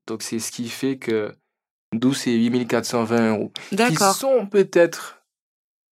Donc 0.06 0.22
c'est 0.22 0.38
ce 0.38 0.52
qui 0.52 0.68
fait 0.68 0.98
que 0.98 1.34
d'où 1.98 2.14
c'est 2.14 2.32
8420 2.32 3.30
euros. 3.30 3.52
Qui 3.70 3.76
D'accord. 3.76 4.14
sont 4.14 4.46
peut-être 4.46 5.22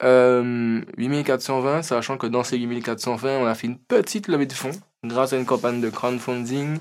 euh, 0.03 0.81
8420, 0.97 1.83
sachant 1.83 2.17
que 2.17 2.27
dans 2.27 2.43
ces 2.43 2.57
8420, 2.57 3.37
on 3.39 3.45
a 3.45 3.55
fait 3.55 3.67
une 3.67 3.77
petite 3.79 4.27
levée 4.27 4.45
de 4.45 4.53
fonds 4.53 4.71
grâce 5.03 5.33
à 5.33 5.37
une 5.37 5.45
campagne 5.45 5.81
de 5.81 5.89
crowdfunding 5.89 6.77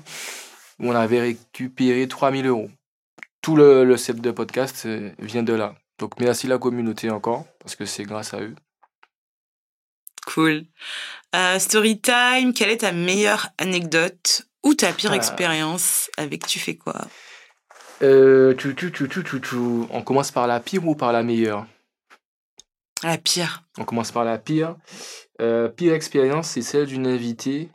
où 0.79 0.89
on 0.89 0.95
avait 0.95 1.21
récupéré 1.21 2.07
3000 2.07 2.47
euros. 2.47 2.69
Tout 3.41 3.55
le, 3.55 3.83
le 3.83 3.97
set 3.97 4.19
de 4.21 4.31
podcast 4.31 4.83
euh, 4.85 5.11
vient 5.19 5.43
de 5.43 5.53
là. 5.53 5.75
Donc 5.99 6.19
merci 6.19 6.47
la 6.47 6.57
communauté 6.57 7.09
encore, 7.09 7.45
parce 7.59 7.75
que 7.75 7.85
c'est 7.85 8.03
grâce 8.03 8.33
à 8.33 8.41
eux. 8.41 8.55
Cool. 10.25 10.63
Euh, 11.35 11.59
story 11.59 11.99
time, 11.99 12.53
quelle 12.53 12.69
est 12.69 12.77
ta 12.77 12.91
meilleure 12.93 13.49
anecdote 13.57 14.47
ou 14.63 14.73
ta 14.73 14.93
pire 14.93 15.11
Ah. 15.11 15.15
expérience 15.17 16.09
avec 16.17 16.45
tu 16.47 16.59
fais 16.59 16.75
quoi? 16.75 16.95
Euh, 18.03 18.53
tu, 18.55 18.75
tu, 18.75 18.91
tu, 18.91 19.07
tu, 19.07 19.23
tu, 19.23 19.39
tu. 19.39 19.55
On 19.55 20.01
commence 20.01 20.31
par 20.31 20.45
la 20.45 20.59
pire 20.59 20.85
ou 20.85 20.93
par 20.95 21.13
la 21.13 21.23
meilleure? 21.23 21.65
La 23.01 23.17
pire. 23.17 23.63
On 23.77 23.85
commence 23.85 24.11
par 24.11 24.25
la 24.25 24.37
pire. 24.37 24.75
Euh, 25.41 25.69
pire 25.69 25.93
expérience, 25.93 26.49
c'est 26.49 26.61
celle 26.61 26.87
d'une 26.87 27.07
invitée. 27.07 27.69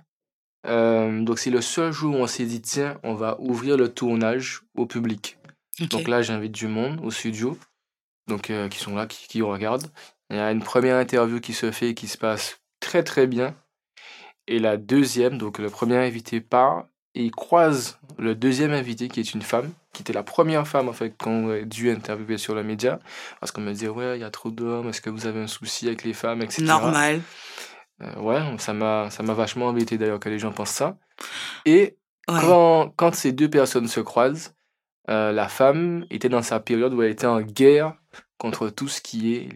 Euh, 0.66 1.22
donc 1.22 1.38
c'est 1.38 1.50
le 1.50 1.62
seul 1.62 1.92
jour 1.92 2.14
où 2.14 2.18
on 2.18 2.26
s'est 2.26 2.44
dit, 2.44 2.60
tiens, 2.60 2.98
on 3.02 3.14
va 3.14 3.40
ouvrir 3.40 3.76
le 3.76 3.88
tournage 3.88 4.62
au 4.76 4.84
public. 4.84 5.38
Donc 5.90 6.08
là, 6.08 6.20
j'invite 6.22 6.52
du 6.52 6.66
monde 6.66 7.00
au 7.02 7.10
studio, 7.10 7.56
donc 8.26 8.52
qui 8.70 8.78
sont 8.78 8.96
là, 8.96 9.06
qui, 9.06 9.28
qui 9.28 9.42
regardent. 9.42 9.90
Il 10.28 10.36
y 10.36 10.40
a 10.40 10.50
une 10.50 10.62
première 10.62 10.96
interview 10.96 11.40
qui 11.40 11.54
se 11.54 11.70
fait 11.70 11.90
et 11.90 11.94
qui 11.94 12.08
se 12.08 12.18
passe 12.18 12.60
très 12.80 13.02
très 13.02 13.26
bien. 13.26 13.54
Et 14.46 14.58
la 14.58 14.76
deuxième, 14.76 15.38
donc 15.38 15.58
le 15.58 15.70
premier 15.70 15.96
invité 15.96 16.40
part 16.40 16.86
et 17.14 17.24
il 17.24 17.30
croise 17.30 17.98
le 18.18 18.34
deuxième 18.34 18.72
invité 18.72 19.08
qui 19.08 19.20
est 19.20 19.34
une 19.34 19.42
femme, 19.42 19.70
qui 19.92 20.02
était 20.02 20.12
la 20.12 20.22
première 20.22 20.66
femme 20.68 20.88
en 20.88 20.92
fait 20.92 21.16
qu'on 21.16 21.50
a 21.50 21.60
dû 21.62 21.90
interviewer 21.90 22.38
sur 22.38 22.54
le 22.54 22.62
média. 22.62 22.98
Parce 23.40 23.52
qu'on 23.52 23.60
me 23.62 23.72
disait, 23.72 23.88
ouais, 23.88 24.18
il 24.18 24.20
y 24.20 24.24
a 24.24 24.30
trop 24.30 24.50
d'hommes, 24.50 24.88
est-ce 24.88 25.00
que 25.00 25.10
vous 25.10 25.26
avez 25.26 25.40
un 25.40 25.46
souci 25.46 25.86
avec 25.86 26.04
les 26.04 26.12
femmes, 26.14 26.42
etc. 26.42 26.62
Normal. 26.64 27.20
Euh, 28.02 28.14
ouais, 28.20 28.40
ça 28.58 28.72
m'a 28.74 29.10
ça 29.10 29.22
m'a 29.22 29.34
vachement 29.34 29.66
embêté 29.66 29.98
d'ailleurs 29.98 30.20
que 30.20 30.28
les 30.28 30.38
gens 30.38 30.52
pensent 30.52 30.70
ça. 30.70 30.96
Et 31.64 31.96
Ouais. 32.30 32.40
quand, 32.42 32.92
quand 32.96 33.14
ces 33.14 33.32
deux 33.32 33.48
personnes 33.48 33.88
se 33.88 34.00
croisent, 34.00 34.52
euh, 35.08 35.32
la 35.32 35.48
femme 35.48 36.04
était 36.10 36.28
dans 36.28 36.42
sa 36.42 36.60
période 36.60 36.92
où 36.92 37.00
elle 37.02 37.10
était 37.10 37.26
en 37.26 37.40
guerre 37.40 37.94
contre 38.36 38.68
tout 38.68 38.86
ce 38.86 39.00
qui 39.00 39.34
est 39.34 39.48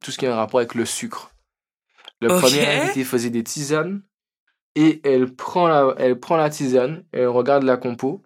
tout 0.00 0.10
ce 0.10 0.16
qui 0.16 0.26
a 0.26 0.32
un 0.32 0.36
rapport 0.36 0.60
avec 0.60 0.74
le 0.74 0.86
sucre. 0.86 1.32
Le 2.22 2.28
premier 2.28 2.66
invité 2.66 3.04
faisait 3.04 3.28
des 3.28 3.44
tisanes 3.44 4.00
et 4.74 5.02
elle 5.04 5.34
prend 5.36 5.68
la, 5.68 5.94
elle 5.98 6.18
prend 6.18 6.36
la 6.38 6.48
tisane, 6.48 7.04
elle 7.12 7.28
regarde 7.28 7.64
la 7.64 7.76
compo 7.76 8.22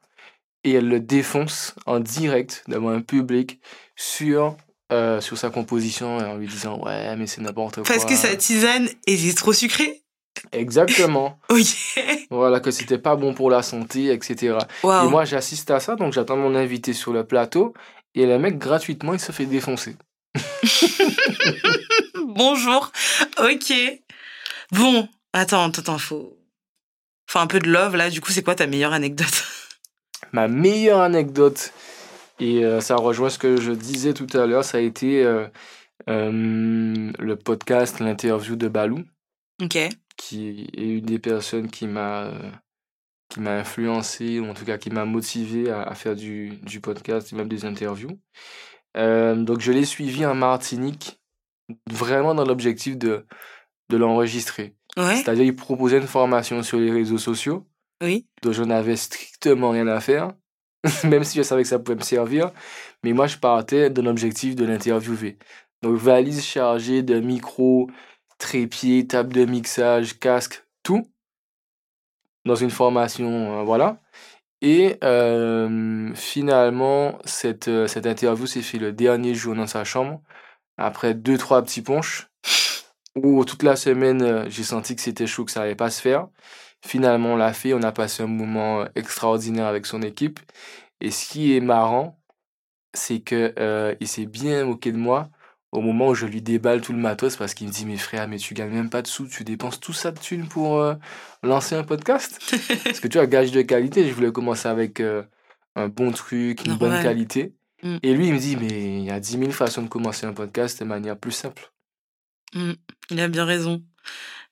et 0.65 0.73
elle 0.73 0.89
le 0.89 1.01
défonce 1.01 1.75
en 1.87 2.01
direct 2.01 2.65
devant 2.69 2.91
un 2.91 3.01
public 3.01 3.61
sur, 3.97 4.57
euh, 4.93 5.21
sur 5.21 5.39
sa 5.39 5.51
composition 5.51 6.17
en 6.17 6.37
lui 6.37 6.49
disant 6.49 6.79
ouais 6.85 7.17
mais 7.17 7.27
c'est 7.27 7.41
n'importe 7.41 7.77
quoi. 7.77 7.85
Parce 7.85 8.05
que 8.05 8.17
sa 8.17 8.35
tisane 8.37 8.89
est 9.07 9.37
trop 9.37 9.53
sucrée 9.53 10.03
Exactement. 10.53 11.39
Voilà, 12.31 12.61
que 12.61 12.71
c'était 12.71 12.99
pas 12.99 13.17
bon 13.17 13.35
pour 13.35 13.51
la 13.51 13.63
santé, 13.63 14.13
etc. 14.13 14.59
Et 14.85 15.09
moi, 15.09 15.25
j'assiste 15.25 15.71
à 15.71 15.81
ça, 15.81 15.97
donc 15.97 16.13
j'attends 16.13 16.37
mon 16.37 16.55
invité 16.55 16.93
sur 16.93 17.13
le 17.13 17.25
plateau. 17.25 17.75
Et 18.15 18.27
le 18.27 18.39
mec, 18.39 18.59
gratuitement, 18.59 19.15
il 19.15 19.21
se 19.21 19.33
fait 19.33 19.47
défoncer. 19.47 19.97
Bonjour. 22.27 22.93
Ok. 23.39 23.73
Bon, 24.73 25.09
attends, 25.33 25.69
attends, 25.69 25.99
faut... 25.99 26.39
faut 27.27 27.39
un 27.39 27.47
peu 27.47 27.59
de 27.59 27.69
love 27.69 27.97
là. 27.97 28.11
Du 28.11 28.21
coup, 28.21 28.31
c'est 28.31 28.43
quoi 28.43 28.55
ta 28.55 28.67
meilleure 28.67 28.93
anecdote? 28.93 29.45
Ma 30.33 30.49
meilleure 30.49 31.01
anecdote, 31.01 31.73
et 32.39 32.65
euh, 32.65 32.81
ça 32.81 32.97
rejoint 32.97 33.31
ce 33.31 33.39
que 33.39 33.61
je 33.61 33.73
disais 33.73 34.13
tout 34.13 34.27
à 34.35 34.47
l'heure, 34.47 34.65
ça 34.65 34.79
a 34.79 34.81
été 34.81 35.25
euh, 35.25 35.47
euh, 36.09 37.13
le 37.19 37.37
podcast, 37.37 38.01
l'interview 38.01 38.57
de 38.57 38.69
Balou, 38.69 39.05
qui 40.17 40.69
est 40.77 40.83
une 40.83 41.07
des 41.07 41.19
personnes 41.19 41.69
qui 41.69 41.87
m'a 41.87 42.33
qui 43.31 43.41
m'a 43.41 43.59
influencé, 43.59 44.41
ou 44.41 44.47
en 44.47 44.55
tout 44.55 44.65
cas 44.65 44.79
qui 44.79 44.91
m'a 44.91 45.05
motivé 45.05 45.71
à, 45.71 45.83
à 45.83 45.95
faire 45.95 46.17
du, 46.17 46.57
du 46.63 46.81
podcast 46.81 47.33
et 47.33 47.37
même 47.37 47.49
des 47.49 47.65
interviews. 47.65 48.19
Donc 48.95 49.61
je 49.61 49.71
l'ai 49.71 49.85
suivi 49.85 50.25
en 50.25 50.35
Martinique, 50.35 51.21
vraiment 51.91 52.35
dans 52.35 52.45
l'objectif 52.45 52.97
de, 52.97 53.27
de 53.91 53.97
l'enregistrer. 53.97 54.75
Ouais. 54.97 55.17
C'est-à-dire 55.17 55.45
il 55.45 55.55
proposait 55.55 55.99
une 55.99 56.07
formation 56.07 56.63
sur 56.63 56.79
les 56.79 56.91
réseaux 56.91 57.19
sociaux, 57.19 57.67
Oui. 58.03 58.27
dont 58.43 58.53
je 58.53 58.63
n'avais 58.63 58.97
strictement 58.97 59.71
rien 59.71 59.87
à 59.89 60.01
faire, 60.01 60.33
même 61.05 61.25
si 61.25 61.39
je 61.39 61.43
savais 61.43 61.63
que 61.63 61.69
ça 61.69 61.79
pouvait 61.79 61.97
me 61.97 62.03
servir. 62.03 62.53
Mais 63.05 63.13
moi, 63.13 63.27
je 63.27 63.39
partais 63.39 63.91
dans 63.91 64.03
l'objectif 64.03 64.55
de 64.57 64.65
l'interviewer. 64.65 65.39
Donc, 65.83 65.97
valise 65.97 66.45
chargée 66.45 67.03
de 67.03 67.21
micros, 67.21 67.91
trépied, 68.39 69.07
table 69.07 69.33
de 69.35 69.45
mixage, 69.45 70.19
casque, 70.19 70.65
tout, 70.83 71.07
dans 72.45 72.55
une 72.57 72.71
formation, 72.71 73.61
euh, 73.61 73.63
voilà. 73.65 73.99
Et 74.63 74.97
euh, 75.05 76.13
finalement, 76.15 77.19
cette, 77.25 77.69
euh, 77.69 77.87
cette 77.87 78.07
interview 78.07 78.47
s'est 78.47 78.63
fait 78.63 78.79
le 78.79 78.93
dernier 78.93 79.35
jour 79.35 79.55
dans 79.55 79.67
sa 79.69 79.85
chambre, 79.85 80.21
après 80.79 81.15
deux, 81.15 81.39
trois 81.39 81.63
petits 81.63 81.83
punches, 81.83 82.29
où 83.17 83.45
toute 83.45 83.63
la 83.63 83.77
semaine, 83.77 84.49
j'ai 84.51 84.63
senti 84.65 84.97
que 84.97 85.03
c'était 85.03 85.27
chaud, 85.27 85.45
que 85.45 85.53
ça 85.53 85.63
allait 85.63 85.75
pas 85.77 85.91
se 85.91 86.01
faire. 86.01 86.29
Finalement, 86.85 87.35
on 87.35 87.37
l'a 87.37 87.53
fait, 87.53 87.75
on 87.75 87.83
a 87.83 87.93
passé 87.93 88.23
un 88.23 88.29
moment 88.29 88.83
euh, 88.83 88.85
extraordinaire 88.95 89.67
avec 89.67 89.87
son 89.87 90.03
équipe. 90.03 90.41
Et 91.01 91.11
ce 91.11 91.29
qui 91.29 91.57
est 91.57 91.61
marrant, 91.61 92.21
c'est 92.95 93.21
que 93.21 93.55
euh, 93.59 93.95
il 94.01 94.09
s'est 94.09 94.27
bien 94.27 94.65
moqué 94.65 94.93
de 94.93 94.97
moi 94.97 95.31
au 95.73 95.81
moment 95.81 96.09
où 96.09 96.15
je 96.15 96.27
lui 96.27 96.41
déballe 96.41 96.81
tout 96.81 96.93
le 96.93 96.99
matos 96.99 97.37
parce 97.37 97.55
qu'il 97.55 97.67
me 97.67 97.73
dit 97.73 97.85
mais 97.85 97.97
frère 97.97 98.27
mais 98.27 98.39
tu 98.39 98.55
gagnes 98.55 98.73
même 98.73 98.91
pas 98.91 99.03
de 99.03 99.07
sous. 99.07 99.27
Tu 99.27 99.45
dépenses 99.45 99.81
tout 99.81 99.93
ça 99.93 100.11
de 100.11 100.19
thunes 100.19 100.49
pour 100.49 100.79
euh, 100.79 100.95
lancer 101.43 101.75
un 101.75 101.85
podcast? 101.85 102.41
Parce 102.85 103.01
que 103.01 103.09
tu 103.09 103.19
as 103.19 103.27
gage 103.27 103.53
de 103.53 103.63
qualité 103.63 104.09
je 104.09 104.15
voulais 104.15 104.33
commencer 104.33 104.69
avec 104.69 105.01
euh, 105.01 105.23
un 105.77 105.89
bon 105.89 106.11
truc 106.13 106.65
une 106.65 106.77
bonne 106.77 107.03
qualité. 107.03 107.55
Mm. 107.83 107.99
et 108.03 108.13
lui 108.15 108.27
il 108.27 108.35
me 108.35 108.39
dit 108.39 108.57
mais 108.57 108.99
il 108.99 109.05
y 109.05 109.11
a 109.11 109.21
10 109.21 109.39
000 109.39 109.51
façons 109.51 109.83
de 109.83 109.89
commencer 109.89 110.27
un 110.27 110.33
podcast 110.33 110.81
de 110.81 110.85
manière 110.85 111.19
plus 111.19 111.33
simple. 111.33 111.71
Il 112.55 113.21
a 113.21 113.29
bien 113.29 113.45
raison. 113.45 113.85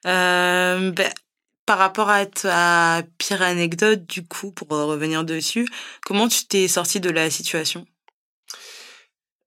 Euh, 0.07 0.93
ben, 0.93 1.11
par 1.67 1.79
rapport 1.79 2.09
à 2.09 2.27
ta 2.27 3.03
pire 3.19 3.43
anecdote, 3.43 4.07
du 4.07 4.25
coup, 4.27 4.53
pour 4.53 4.69
revenir 4.69 5.25
dessus, 5.25 5.69
comment 6.05 6.29
tu 6.29 6.47
t'es 6.47 6.69
sorti 6.69 7.01
de 7.01 7.11
la 7.11 7.29
situation? 7.29 7.87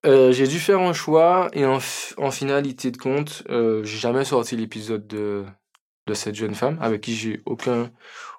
Euh, 0.06 0.32
j'ai 0.32 0.46
dû 0.46 0.58
faire 0.58 0.80
un 0.80 0.94
choix 0.94 1.48
et 1.52 1.66
en, 1.66 1.80
finalité 2.30 2.90
de 2.90 2.96
compte, 2.96 3.42
euh, 3.50 3.84
j'ai 3.84 3.98
jamais 3.98 4.24
sorti 4.24 4.56
l'épisode 4.56 5.06
de, 5.06 5.44
de 6.06 6.14
cette 6.14 6.34
jeune 6.34 6.54
femme 6.54 6.78
avec 6.80 7.02
qui 7.02 7.14
j'ai 7.14 7.42
aucun, 7.44 7.90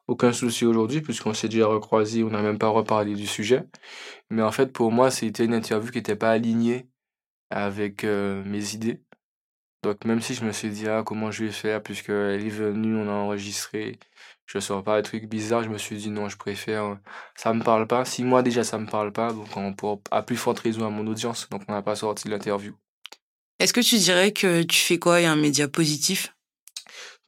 aucun 0.07 0.33
souci 0.33 0.65
aujourd'hui 0.65 1.01
puisqu'on 1.01 1.35
s'est 1.35 1.49
déjà 1.49 1.67
recroisé, 1.67 2.23
on 2.23 2.31
n'a 2.31 2.41
même 2.41 2.57
pas 2.57 2.69
reparlé 2.69 3.13
du 3.13 3.27
sujet. 3.27 3.63
Mais 4.31 4.41
en 4.41 4.51
fait, 4.51 4.73
pour 4.73 4.91
moi, 4.91 5.11
c'était 5.11 5.45
une 5.45 5.53
interview 5.53 5.91
qui 5.91 5.99
n'était 5.99 6.15
pas 6.15 6.31
alignée 6.31 6.87
avec 7.51 8.03
euh, 8.05 8.43
mes 8.45 8.73
idées. 8.73 9.01
Donc 9.83 10.05
même 10.05 10.21
si 10.21 10.35
je 10.35 10.45
me 10.45 10.51
suis 10.51 10.69
dit, 10.69 10.87
ah, 10.87 11.03
comment 11.03 11.31
je 11.31 11.45
vais 11.45 11.51
faire 11.51 11.81
puisqu'elle 11.81 12.45
est 12.45 12.49
venue, 12.49 12.95
on 12.95 13.09
a 13.09 13.13
enregistré, 13.13 13.97
je 14.45 14.59
sors 14.59 14.83
pas 14.83 15.01
des 15.01 15.03
trucs 15.03 15.25
bizarres, 15.25 15.63
je 15.63 15.69
me 15.69 15.77
suis 15.77 15.95
dit 15.95 16.09
non, 16.09 16.29
je 16.29 16.37
préfère, 16.37 16.99
ça 17.35 17.53
me 17.53 17.63
parle 17.63 17.87
pas. 17.87 18.05
Si 18.05 18.23
moi 18.23 18.43
déjà 18.43 18.63
ça 18.63 18.77
me 18.77 18.85
parle 18.85 19.11
pas, 19.11 19.33
donc 19.33 19.55
on 19.57 19.73
pour, 19.73 20.01
à 20.11 20.21
plus 20.21 20.37
forte 20.37 20.59
raison 20.59 20.85
à 20.85 20.89
mon 20.89 21.07
audience, 21.07 21.49
donc 21.49 21.63
on 21.67 21.71
n'a 21.71 21.81
pas 21.81 21.95
sorti 21.95 22.27
l'interview. 22.27 22.75
Est-ce 23.59 23.73
que 23.73 23.81
tu 23.81 23.97
dirais 23.97 24.31
que 24.31 24.63
tu 24.63 24.77
fais 24.77 24.99
quoi 24.99 25.21
et 25.21 25.25
un 25.25 25.35
média 25.35 25.67
positif? 25.67 26.35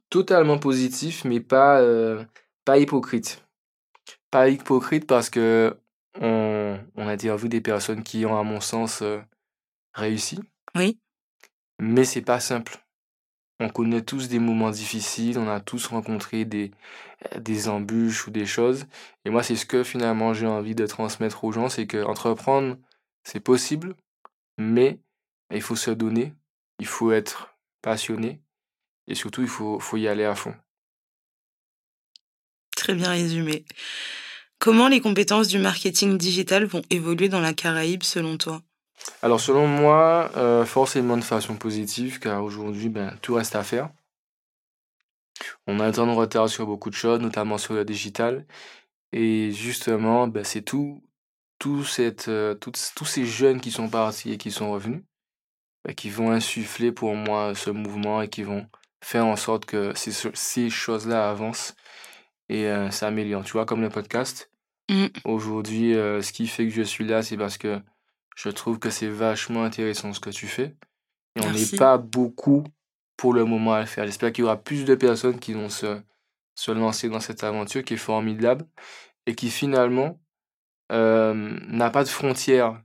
Totalement 0.10 0.60
positif, 0.60 1.26
mais 1.26 1.40
pas, 1.40 1.80
euh, 1.80 2.24
pas 2.66 2.78
hypocrite. 2.78 3.44
Pas 4.30 4.50
hypocrite 4.50 5.08
parce 5.08 5.30
que 5.30 5.76
on, 6.20 6.80
on 6.96 7.36
vu 7.36 7.50
des 7.50 7.62
personnes 7.62 8.04
qui 8.04 8.26
ont, 8.26 8.38
à 8.38 8.44
mon 8.44 8.62
sens, 8.62 9.02
euh, 9.02 9.20
réussi. 9.94 10.40
Oui. 10.76 11.00
Mais 11.86 12.06
c'est 12.06 12.22
pas 12.22 12.40
simple. 12.40 12.78
On 13.60 13.68
connaît 13.68 14.04
tous 14.04 14.30
des 14.30 14.40
moments 14.40 14.72
difficiles, 14.72 15.38
on 15.38 15.50
a 15.50 15.60
tous 15.60 15.88
rencontré 15.88 16.46
des, 16.46 16.72
des 17.42 17.68
embûches 17.68 18.26
ou 18.26 18.32
des 18.32 18.46
choses. 18.46 18.86
Et 19.26 19.30
moi, 19.30 19.44
c'est 19.44 19.58
ce 19.58 19.66
que 19.66 19.84
finalement 19.84 20.34
j'ai 20.34 20.48
envie 20.48 20.76
de 20.76 20.88
transmettre 20.88 21.44
aux 21.44 21.52
gens, 21.52 21.68
c'est 21.68 21.86
que 21.86 22.02
entreprendre, 22.02 22.78
c'est 23.26 23.42
possible, 23.42 23.98
mais 24.58 25.02
il 25.54 25.62
faut 25.62 25.76
se 25.76 25.92
donner, 25.92 26.34
il 26.80 26.88
faut 26.88 27.12
être 27.12 27.54
passionné, 27.82 28.40
et 29.08 29.14
surtout, 29.16 29.42
il 29.42 29.50
faut, 29.50 29.78
faut 29.78 29.98
y 29.98 30.08
aller 30.08 30.24
à 30.24 30.36
fond. 30.36 30.56
Très 32.78 32.96
bien 32.96 33.10
résumé. 33.10 33.66
Comment 34.58 34.88
les 34.88 35.02
compétences 35.02 35.50
du 35.50 35.58
marketing 35.58 36.18
digital 36.18 36.64
vont 36.64 36.84
évoluer 36.90 37.28
dans 37.28 37.42
la 37.42 37.54
Caraïbe 37.54 38.04
selon 38.04 38.38
toi? 38.38 38.64
Alors 39.22 39.40
selon 39.40 39.68
moi, 39.68 40.32
euh, 40.36 40.66
forcément 40.66 41.18
de 41.18 41.24
façon 41.24 41.56
positive, 41.56 42.20
car 42.20 42.44
aujourd'hui, 42.44 42.90
ben, 42.90 43.18
tout 43.22 43.36
reste 43.36 43.56
à 43.56 43.64
faire. 43.64 43.90
On 45.68 45.80
a 45.80 45.86
un 45.86 45.92
temps 45.92 46.08
de 46.08 46.12
retard 46.12 46.50
sur 46.50 46.66
beaucoup 46.66 46.90
de 46.90 46.96
choses, 46.96 47.20
notamment 47.20 47.58
sur 47.58 47.74
le 47.74 47.86
digital. 47.86 48.46
Et 49.12 49.52
justement, 49.52 50.28
ben, 50.28 50.44
c'est 50.44 50.62
tout, 50.62 51.04
tout 51.60 51.84
cette, 51.84 52.28
euh, 52.28 52.56
tous 52.56 53.06
ces 53.06 53.26
jeunes 53.26 53.62
qui 53.62 53.72
sont 53.72 53.90
partis 53.90 54.34
et 54.34 54.38
qui 54.38 54.52
sont 54.52 54.72
revenus, 54.72 55.04
ben, 55.86 55.94
qui 55.96 56.10
vont 56.10 56.32
insuffler 56.32 56.92
pour 56.92 57.16
moi 57.16 57.56
ce 57.56 57.70
mouvement 57.70 58.22
et 58.22 58.30
qui 58.30 58.44
vont 58.44 58.68
faire 59.04 59.26
en 59.26 59.36
sorte 59.36 59.66
que 59.66 59.94
ces, 59.96 60.12
ces 60.34 60.70
choses-là 60.70 61.30
avancent 61.30 61.76
et 62.50 62.68
euh, 62.68 62.92
s'améliorent. 62.92 63.44
Tu 63.44 63.54
vois, 63.54 63.66
comme 63.66 63.82
le 63.82 63.90
podcast. 63.90 64.50
Mmh. 64.90 65.08
Aujourd'hui, 65.26 65.96
euh, 65.96 66.22
ce 66.22 66.34
qui 66.34 66.48
fait 66.48 66.68
que 66.68 66.74
je 66.74 66.82
suis 66.82 67.06
là, 67.06 67.22
c'est 67.24 67.38
parce 67.38 67.58
que 67.58 67.80
je 68.36 68.50
trouve 68.50 68.80
que 68.80 68.90
c'est 68.90 69.08
vachement 69.10 69.64
intéressant 69.64 70.14
ce 70.14 70.20
que 70.20 70.30
tu 70.30 70.48
fais. 70.48 70.76
Et 71.36 71.42
on 71.44 71.52
n'est 71.52 71.78
pas 71.78 71.98
beaucoup 71.98 72.64
pour 73.18 73.34
le 73.34 73.46
moment 73.46 73.74
à 73.74 73.80
le 73.82 73.86
faire. 73.86 74.06
J'espère 74.06 74.32
qu'il 74.32 74.44
y 74.44 74.46
aura 74.46 74.58
plus 74.58 74.86
de 74.86 74.96
personnes 74.96 75.40
qui 75.40 75.54
vont 75.54 75.70
se, 75.70 76.00
se 76.56 76.72
lancer 76.72 77.10
dans 77.10 77.20
cette 77.20 77.44
aventure 77.44 77.84
qui 77.84 77.96
est 77.96 77.98
formidable 77.98 78.66
et 79.26 79.36
qui 79.36 79.50
finalement 79.50 80.20
euh, 80.92 81.58
n'a 81.68 81.90
pas 81.90 82.04
de 82.04 82.10
frontières. 82.10 82.82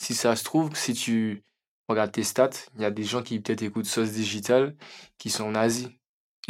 Si 0.00 0.14
ça 0.14 0.34
se 0.36 0.44
trouve, 0.44 0.74
si 0.74 0.92
tu 0.94 1.44
regardes 1.88 2.12
tes 2.12 2.24
stats, 2.24 2.50
il 2.76 2.82
y 2.82 2.84
a 2.84 2.90
des 2.90 3.04
gens 3.04 3.22
qui 3.22 3.38
peut-être 3.40 3.62
écoutent 3.62 3.86
Sauce 3.86 4.10
Digital 4.10 4.74
qui 5.18 5.30
sont 5.30 5.44
en 5.44 5.54
Asie. 5.54 5.88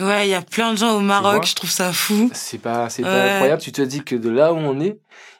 Ouais, 0.01 0.27
il 0.27 0.31
y 0.31 0.35
a 0.35 0.43
plein 0.43 0.73
de 0.73 0.79
gens 0.79 0.97
au 0.97 1.01
Maroc, 1.01 1.47
je 1.47 1.55
trouve 1.55 1.71
ça 1.71 1.93
fou. 1.93 2.31
C'est 2.33 2.59
pas, 2.59 2.89
c'est 2.91 3.03
Ouais. 3.05 3.09
pas 3.09 3.33
incroyable. 3.35 3.63
Tu 3.63 3.71
te 3.71 3.83
dis 3.83 4.03
que 4.03 4.17
de 4.17 4.29
là 4.29 4.53
où 4.53 4.57
on 4.57 4.81
est, 4.81 4.99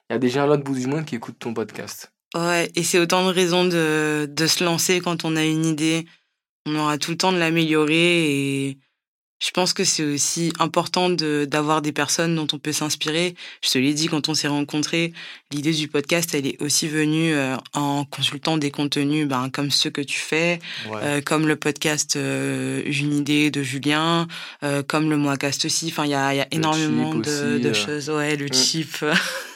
il 0.09 0.13
y 0.13 0.17
a 0.17 0.19
des 0.19 0.29
gens 0.29 0.45
à 0.45 0.47
l'autre 0.47 0.63
bout 0.63 0.75
du 0.77 0.87
monde 0.87 1.05
qui 1.05 1.17
écoutent 1.17 1.39
ton 1.39 1.55
podcast. 1.55 2.13
Ouais, 2.35 2.71
et 2.75 2.83
c'est 2.83 2.99
autant 2.99 3.27
de 3.27 3.33
raisons 3.33 3.65
de, 3.65 4.29
de 4.31 4.47
se 4.47 4.65
lancer 4.65 5.01
quand 5.01 5.25
on 5.25 5.37
a 5.37 5.45
une 5.45 5.65
idée. 5.67 6.05
On 6.67 6.75
aura 6.77 6.99
tout 6.99 7.11
le 7.13 7.17
temps 7.17 7.33
de 7.33 7.39
l'améliorer 7.39 8.25
et 8.69 8.79
je 9.45 9.51
pense 9.51 9.75
que 9.75 9.85
c'est 9.85 10.03
aussi 10.05 10.53
important 10.59 11.11
de 11.11 11.45
d'avoir 11.45 11.83
des 11.83 11.93
personnes 11.93 12.35
dont 12.35 12.47
on 12.53 12.59
peut 12.59 12.73
s'inspirer. 12.73 13.35
Je 13.63 13.71
te 13.71 13.79
l'ai 13.79 13.93
dit 13.93 14.07
quand 14.09 14.29
on 14.31 14.35
s'est 14.35 14.49
rencontrés, 14.49 15.13
l'idée 15.53 15.73
du 15.75 15.87
podcast, 15.89 16.35
elle 16.35 16.47
est 16.47 16.61
aussi 16.63 16.89
venue 16.89 17.35
euh, 17.35 17.55
en 17.75 18.05
consultant 18.07 18.57
des 18.57 18.71
contenus 18.71 19.29
ben, 19.29 19.51
comme 19.51 19.71
ceux 19.71 19.91
que 19.91 20.01
tu 20.01 20.19
fais, 20.19 20.59
Ouais. 20.91 21.01
euh, 21.03 21.21
comme 21.21 21.47
le 21.47 21.57
podcast 21.57 22.17
euh, 22.17 22.83
Une 22.87 23.13
idée 23.15 23.51
de 23.51 23.63
Julien, 23.63 24.27
euh, 24.63 24.83
comme 24.83 25.11
le 25.11 25.19
Moicast 25.19 25.67
aussi. 25.67 25.89
Enfin, 25.91 26.05
il 26.07 26.11
y 26.13 26.15
a, 26.15 26.35
y 26.35 26.41
a 26.41 26.49
énormément 26.51 27.15
de, 27.15 27.21
aussi, 27.21 27.61
de 27.63 27.69
euh. 27.69 27.75
choses. 27.75 28.09
Ouais, 28.11 28.37
le 28.37 28.47
Mm. 28.47 28.53
chip. 28.55 29.05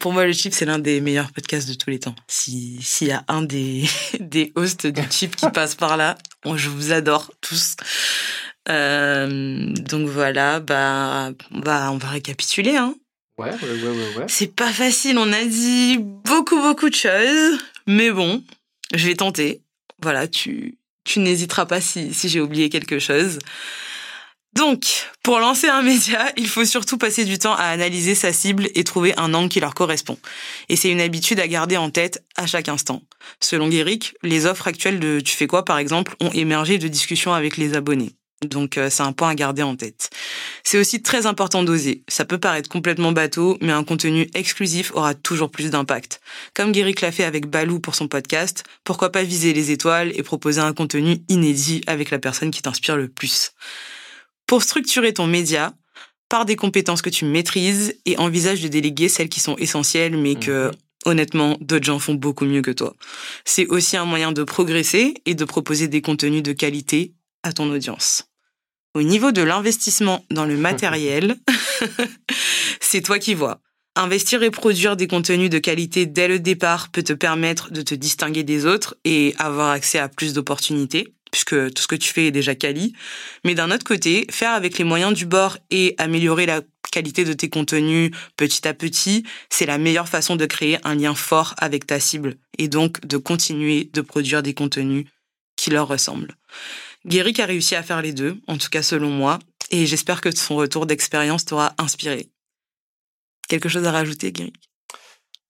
Pour 0.00 0.12
moi, 0.12 0.26
le 0.26 0.32
chip, 0.32 0.52
c'est 0.52 0.64
l'un 0.64 0.78
des 0.78 1.00
meilleurs 1.00 1.32
podcasts 1.32 1.68
de 1.68 1.74
tous 1.74 1.90
les 1.90 1.98
temps. 1.98 2.14
Si 2.26 2.78
S'il 2.82 3.08
y 3.08 3.12
a 3.12 3.24
un 3.28 3.42
des, 3.42 3.84
des 4.20 4.52
hosts 4.54 4.86
du 4.86 5.02
chip 5.10 5.36
qui 5.36 5.50
passe 5.50 5.74
par 5.74 5.96
là, 5.96 6.16
je 6.54 6.68
vous 6.68 6.92
adore 6.92 7.32
tous. 7.40 7.76
Euh, 8.68 9.72
donc 9.74 10.08
voilà, 10.08 10.60
bah, 10.60 11.32
bah, 11.50 11.90
on 11.92 11.96
va 11.96 12.08
récapituler. 12.08 12.76
Hein. 12.76 12.94
Ouais, 13.38 13.50
ouais, 13.50 13.70
ouais, 13.70 13.88
ouais, 13.88 14.16
ouais. 14.18 14.24
C'est 14.28 14.54
pas 14.54 14.70
facile, 14.72 15.16
on 15.18 15.32
a 15.32 15.44
dit 15.44 15.98
beaucoup, 15.98 16.60
beaucoup 16.60 16.90
de 16.90 16.94
choses, 16.94 17.58
mais 17.86 18.10
bon, 18.10 18.44
je 18.94 19.06
vais 19.06 19.14
tenter. 19.14 19.62
Voilà, 20.02 20.28
tu, 20.28 20.78
tu 21.04 21.20
n'hésiteras 21.20 21.66
pas 21.66 21.80
si, 21.80 22.12
si 22.12 22.28
j'ai 22.28 22.40
oublié 22.40 22.68
quelque 22.68 22.98
chose. 22.98 23.38
Donc, 24.54 25.06
pour 25.22 25.38
lancer 25.38 25.68
un 25.68 25.82
média, 25.82 26.32
il 26.36 26.48
faut 26.48 26.64
surtout 26.64 26.98
passer 26.98 27.24
du 27.24 27.38
temps 27.38 27.54
à 27.54 27.64
analyser 27.64 28.14
sa 28.14 28.32
cible 28.32 28.68
et 28.74 28.82
trouver 28.82 29.14
un 29.16 29.32
angle 29.32 29.48
qui 29.48 29.60
leur 29.60 29.74
correspond. 29.74 30.18
Et 30.68 30.76
c'est 30.76 30.90
une 30.90 31.00
habitude 31.00 31.38
à 31.38 31.46
garder 31.46 31.76
en 31.76 31.90
tête 31.90 32.24
à 32.36 32.46
chaque 32.46 32.68
instant. 32.68 33.02
Selon 33.38 33.68
Guéric, 33.68 34.14
les 34.22 34.46
offres 34.46 34.66
actuelles 34.66 34.98
de 34.98 35.20
Tu 35.20 35.36
fais 35.36 35.46
quoi, 35.46 35.64
par 35.64 35.78
exemple, 35.78 36.16
ont 36.20 36.32
émergé 36.32 36.78
de 36.78 36.88
discussions 36.88 37.32
avec 37.32 37.56
les 37.56 37.74
abonnés. 37.74 38.12
Donc, 38.44 38.78
euh, 38.78 38.88
c'est 38.90 39.02
un 39.02 39.12
point 39.12 39.28
à 39.28 39.34
garder 39.34 39.62
en 39.62 39.76
tête. 39.76 40.10
C'est 40.64 40.78
aussi 40.78 41.02
très 41.02 41.26
important 41.26 41.62
d'oser. 41.62 42.02
Ça 42.08 42.24
peut 42.24 42.38
paraître 42.38 42.70
complètement 42.70 43.12
bateau, 43.12 43.58
mais 43.60 43.72
un 43.72 43.84
contenu 43.84 44.30
exclusif 44.34 44.92
aura 44.94 45.14
toujours 45.14 45.50
plus 45.50 45.70
d'impact. 45.70 46.20
Comme 46.54 46.72
Guéric 46.72 47.02
l'a 47.02 47.12
fait 47.12 47.24
avec 47.24 47.46
Balou 47.46 47.80
pour 47.80 47.94
son 47.94 48.08
podcast, 48.08 48.64
pourquoi 48.82 49.12
pas 49.12 49.22
viser 49.22 49.52
les 49.52 49.70
étoiles 49.70 50.10
et 50.14 50.22
proposer 50.22 50.60
un 50.60 50.72
contenu 50.72 51.18
inédit 51.28 51.82
avec 51.86 52.10
la 52.10 52.18
personne 52.18 52.50
qui 52.50 52.62
t'inspire 52.62 52.96
le 52.96 53.08
plus. 53.08 53.52
Pour 54.50 54.64
structurer 54.64 55.14
ton 55.14 55.28
média, 55.28 55.74
pars 56.28 56.44
des 56.44 56.56
compétences 56.56 57.02
que 57.02 57.08
tu 57.08 57.24
maîtrises 57.24 57.94
et 58.04 58.18
envisage 58.18 58.60
de 58.60 58.66
déléguer 58.66 59.08
celles 59.08 59.28
qui 59.28 59.38
sont 59.38 59.54
essentielles, 59.58 60.16
mais 60.16 60.34
que, 60.34 60.66
Mhm. 60.66 60.72
honnêtement, 61.04 61.56
d'autres 61.60 61.84
gens 61.84 62.00
font 62.00 62.14
beaucoup 62.14 62.44
mieux 62.46 62.60
que 62.60 62.72
toi. 62.72 62.96
C'est 63.44 63.68
aussi 63.68 63.96
un 63.96 64.06
moyen 64.06 64.32
de 64.32 64.42
progresser 64.42 65.14
et 65.24 65.36
de 65.36 65.44
proposer 65.44 65.86
des 65.86 66.00
contenus 66.00 66.42
de 66.42 66.52
qualité 66.52 67.14
à 67.44 67.52
ton 67.52 67.70
audience. 67.70 68.24
Au 68.94 69.02
niveau 69.02 69.30
de 69.30 69.40
l'investissement 69.40 70.24
dans 70.32 70.46
le 70.46 70.56
matériel, 70.56 71.36
c'est 72.80 73.02
toi 73.02 73.20
qui 73.20 73.34
vois. 73.34 73.60
Investir 73.94 74.42
et 74.42 74.50
produire 74.50 74.96
des 74.96 75.06
contenus 75.06 75.48
de 75.50 75.60
qualité 75.60 76.06
dès 76.06 76.26
le 76.26 76.40
départ 76.40 76.90
peut 76.90 77.04
te 77.04 77.12
permettre 77.12 77.70
de 77.70 77.82
te 77.82 77.94
distinguer 77.94 78.42
des 78.42 78.66
autres 78.66 78.96
et 79.04 79.32
avoir 79.38 79.70
accès 79.70 80.00
à 80.00 80.08
plus 80.08 80.32
d'opportunités, 80.32 81.14
puisque 81.30 81.72
tout 81.74 81.82
ce 81.82 81.86
que 81.88 81.96
tu 81.96 82.12
fais 82.12 82.26
est 82.26 82.30
déjà 82.30 82.54
quali. 82.54 82.94
Mais 83.44 83.54
d'un 83.54 83.70
autre 83.70 83.84
côté, 83.84 84.26
faire 84.30 84.52
avec 84.52 84.78
les 84.78 84.84
moyens 84.84 85.12
du 85.14 85.26
bord 85.26 85.58
et 85.70 85.94
améliorer 85.98 86.46
la 86.46 86.62
qualité 86.90 87.24
de 87.24 87.32
tes 87.32 87.48
contenus 87.48 88.10
petit 88.36 88.66
à 88.66 88.74
petit, 88.74 89.24
c'est 89.48 89.66
la 89.66 89.78
meilleure 89.78 90.08
façon 90.08 90.34
de 90.36 90.46
créer 90.46 90.78
un 90.84 90.94
lien 90.96 91.14
fort 91.14 91.54
avec 91.58 91.86
ta 91.86 92.00
cible 92.00 92.36
et 92.58 92.68
donc 92.68 93.06
de 93.06 93.16
continuer 93.16 93.90
de 93.92 94.00
produire 94.00 94.42
des 94.42 94.54
contenus 94.54 95.06
qui 95.56 95.70
leur 95.70 95.86
ressemblent. 95.88 96.36
Guéric 97.06 97.38
a 97.40 97.46
réussi 97.46 97.74
à 97.76 97.82
faire 97.82 98.02
les 98.02 98.12
deux, 98.12 98.40
en 98.46 98.58
tout 98.58 98.68
cas 98.68 98.82
selon 98.82 99.10
moi, 99.10 99.38
et 99.70 99.86
j'espère 99.86 100.20
que 100.20 100.34
son 100.34 100.56
retour 100.56 100.84
d'expérience 100.86 101.44
t'aura 101.44 101.74
inspiré. 101.78 102.28
Quelque 103.48 103.68
chose 103.68 103.86
à 103.86 103.92
rajouter, 103.92 104.32
Guéric 104.32 104.56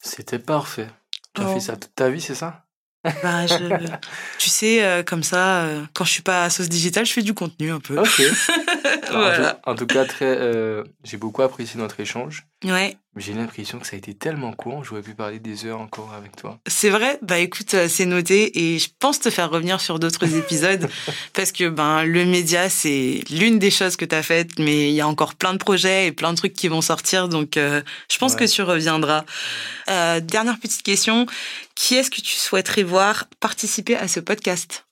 C'était 0.03 0.38
parfait. 0.38 0.88
Tu 1.35 1.43
as 1.43 1.49
Oh. 1.49 1.55
fait 1.55 1.61
ça 1.61 1.77
toute 1.77 1.95
ta 1.95 2.11
vie, 2.11 2.21
c'est 2.21 2.35
ça? 2.35 2.66
Bah, 3.04 3.46
je- 3.46 3.86
Tu 4.38 4.50
sais, 4.50 4.84
euh, 4.84 5.02
comme 5.02 5.22
ça, 5.22 5.62
euh, 5.64 5.82
quand 5.94 6.04
je 6.04 6.12
suis 6.12 6.22
pas 6.22 6.44
à 6.44 6.50
sauce 6.50 6.68
digitale, 6.68 7.06
je 7.06 7.12
fais 7.12 7.22
du 7.22 7.34
contenu 7.34 7.70
un 7.72 7.80
peu. 7.80 7.98
Ok. 7.98 8.22
En 9.64 9.74
tout 9.74 9.86
cas, 9.86 10.04
très, 10.04 10.26
euh, 10.38 10.84
j'ai 11.04 11.16
beaucoup 11.16 11.42
apprécié 11.42 11.78
notre 11.80 11.98
échange. 12.00 12.46
Ouais, 12.64 12.96
J'ai 13.16 13.33
l'impression 13.33 13.81
que 13.81 13.88
ça 13.88 13.96
a 13.96 13.99
été 13.99 14.14
tellement 14.14 14.53
court, 14.53 14.85
j'aurais 14.85 15.03
pu 15.03 15.14
parler 15.14 15.40
des 15.40 15.66
heures 15.66 15.81
encore 15.81 16.14
avec 16.14 16.37
toi. 16.37 16.61
C'est 16.68 16.90
vrai? 16.90 17.18
Bah 17.23 17.40
écoute, 17.40 17.75
euh, 17.75 17.88
c'est 17.88 18.07
noté 18.07 18.57
et 18.75 18.79
je 18.79 18.88
pense 19.01 19.18
te 19.18 19.31
faire 19.31 19.51
revenir 19.51 19.81
sur 19.81 19.99
d'autres 19.99 20.33
épisodes 20.38 20.88
parce 21.33 21.51
que 21.51 21.68
ben 21.68 22.05
le 22.05 22.25
média, 22.25 22.68
c'est 22.68 23.25
l'une 23.31 23.59
des 23.59 23.73
choses 23.73 23.96
que 23.96 24.05
tu 24.05 24.14
as 24.14 24.23
faites, 24.23 24.61
mais 24.61 24.90
il 24.90 24.94
y 24.94 25.01
a 25.01 25.09
encore 25.09 25.35
plein 25.35 25.53
de 25.53 25.59
projets 25.59 26.07
et 26.07 26.12
plein 26.12 26.33
de 26.33 26.37
trucs 26.38 26.53
qui 26.53 26.68
vont 26.68 26.83
sortir, 26.83 27.29
donc 27.29 27.57
euh, 27.57 27.83
je 28.09 28.16
pense 28.18 28.37
que 28.37 28.44
tu 28.44 28.62
reviendras. 28.62 29.25
Euh, 29.88 30.20
dernière 30.20 30.61
petite 30.61 30.85
question, 30.85 31.27
qui 31.75 31.96
est-ce 31.96 32.12
que 32.12 32.20
tu 32.20 32.37
souhaiterais 32.37 32.85
voir 32.85 33.27
participer 33.40 33.96
à 33.96 34.07
ce 34.07 34.20
podcast? 34.20 34.87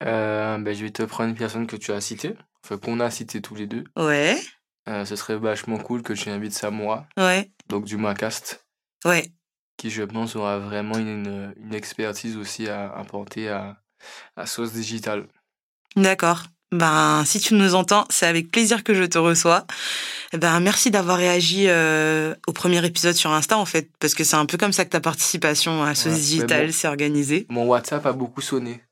Ben, 0.00 0.62
Je 0.72 0.84
vais 0.84 0.90
te 0.90 1.02
prendre 1.02 1.30
une 1.30 1.36
personne 1.36 1.66
que 1.66 1.76
tu 1.76 1.90
as 1.90 2.00
citée, 2.00 2.34
enfin 2.64 2.78
qu'on 2.78 3.00
a 3.00 3.10
cité 3.10 3.40
tous 3.40 3.56
les 3.56 3.66
deux. 3.66 3.82
Ouais. 3.96 4.40
Euh, 4.88 5.04
ce 5.04 5.16
serait 5.16 5.36
vachement 5.36 5.78
cool 5.78 6.02
que 6.02 6.12
tu 6.12 6.28
invites 6.28 6.52
Samoa, 6.52 7.06
Ouais. 7.16 7.50
donc 7.68 7.84
du 7.84 7.96
Macast, 7.96 8.64
Ouais. 9.04 9.30
qui 9.78 9.88
je 9.90 10.02
pense 10.02 10.36
aura 10.36 10.58
vraiment 10.58 10.98
une, 10.98 11.54
une 11.56 11.74
expertise 11.74 12.36
aussi 12.36 12.68
à 12.68 12.92
apporter 12.92 13.48
à, 13.48 13.76
à 14.36 14.44
Sauce 14.46 14.72
Digital. 14.72 15.26
D'accord. 15.96 16.42
Ben, 16.72 17.22
si 17.24 17.38
tu 17.38 17.54
nous 17.54 17.74
entends, 17.76 18.04
c'est 18.10 18.26
avec 18.26 18.50
plaisir 18.50 18.82
que 18.82 18.94
je 18.94 19.04
te 19.04 19.16
reçois. 19.16 19.64
Eh 20.32 20.38
Ben, 20.38 20.58
merci 20.60 20.90
d'avoir 20.90 21.16
réagi 21.18 21.66
euh, 21.68 22.34
au 22.48 22.52
premier 22.52 22.84
épisode 22.84 23.14
sur 23.14 23.30
Insta, 23.30 23.56
en 23.56 23.64
fait, 23.64 23.88
parce 24.00 24.14
que 24.14 24.24
c'est 24.24 24.34
un 24.36 24.44
peu 24.46 24.58
comme 24.58 24.72
ça 24.72 24.84
que 24.84 24.90
ta 24.90 25.00
participation 25.00 25.84
à 25.84 25.94
Sauce 25.94 26.12
Ouais, 26.14 26.18
Digital 26.18 26.66
bon. 26.66 26.72
s'est 26.72 26.88
organisée. 26.88 27.46
Mon 27.48 27.66
WhatsApp 27.66 28.04
a 28.06 28.12
beaucoup 28.12 28.40
sonné. 28.40 28.82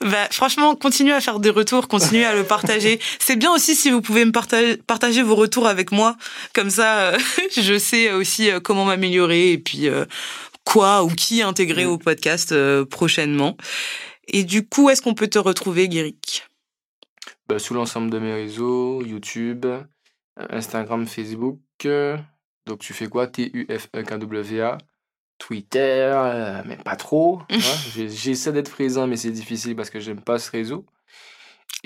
Bah, 0.00 0.28
franchement, 0.30 0.74
continuez 0.74 1.12
à 1.12 1.20
faire 1.20 1.40
des 1.40 1.50
retours, 1.50 1.88
continuez 1.88 2.24
à 2.24 2.34
le 2.34 2.44
partager. 2.44 3.00
C'est 3.18 3.36
bien 3.36 3.52
aussi 3.52 3.74
si 3.74 3.90
vous 3.90 4.00
pouvez 4.00 4.24
me 4.24 4.32
partager, 4.32 4.76
partager 4.76 5.22
vos 5.22 5.34
retours 5.34 5.66
avec 5.66 5.92
moi. 5.92 6.16
Comme 6.54 6.70
ça, 6.70 7.10
euh, 7.10 7.18
je 7.56 7.78
sais 7.78 8.12
aussi 8.12 8.50
euh, 8.50 8.60
comment 8.60 8.84
m'améliorer 8.84 9.52
et 9.52 9.58
puis 9.58 9.88
euh, 9.88 10.04
quoi 10.64 11.04
ou 11.04 11.08
qui 11.08 11.42
intégrer 11.42 11.86
au 11.86 11.98
podcast 11.98 12.52
euh, 12.52 12.84
prochainement. 12.84 13.56
Et 14.28 14.44
du 14.44 14.66
coup, 14.66 14.90
est-ce 14.90 15.02
qu'on 15.02 15.14
peut 15.14 15.28
te 15.28 15.38
retrouver, 15.38 15.88
Guéric? 15.88 16.44
Bah, 17.48 17.58
sous 17.58 17.74
l'ensemble 17.74 18.10
de 18.10 18.18
mes 18.18 18.32
réseaux, 18.32 19.02
YouTube, 19.02 19.66
Instagram, 20.36 21.06
Facebook. 21.06 21.58
Donc 22.66 22.78
tu 22.78 22.94
fais 22.94 23.08
quoi? 23.08 23.26
T-U-F-E-K-W-A. 23.26 24.78
Twitter, 25.46 26.10
euh, 26.14 26.62
mais 26.64 26.76
pas 26.76 26.96
trop. 26.96 27.40
hein. 27.50 27.58
J'essaie 27.94 28.52
d'être 28.52 28.70
présent, 28.70 29.06
mais 29.06 29.16
c'est 29.16 29.30
difficile 29.30 29.76
parce 29.76 29.90
que 29.90 30.00
j'aime 30.00 30.20
pas 30.20 30.38
ce 30.38 30.50
réseau. 30.50 30.86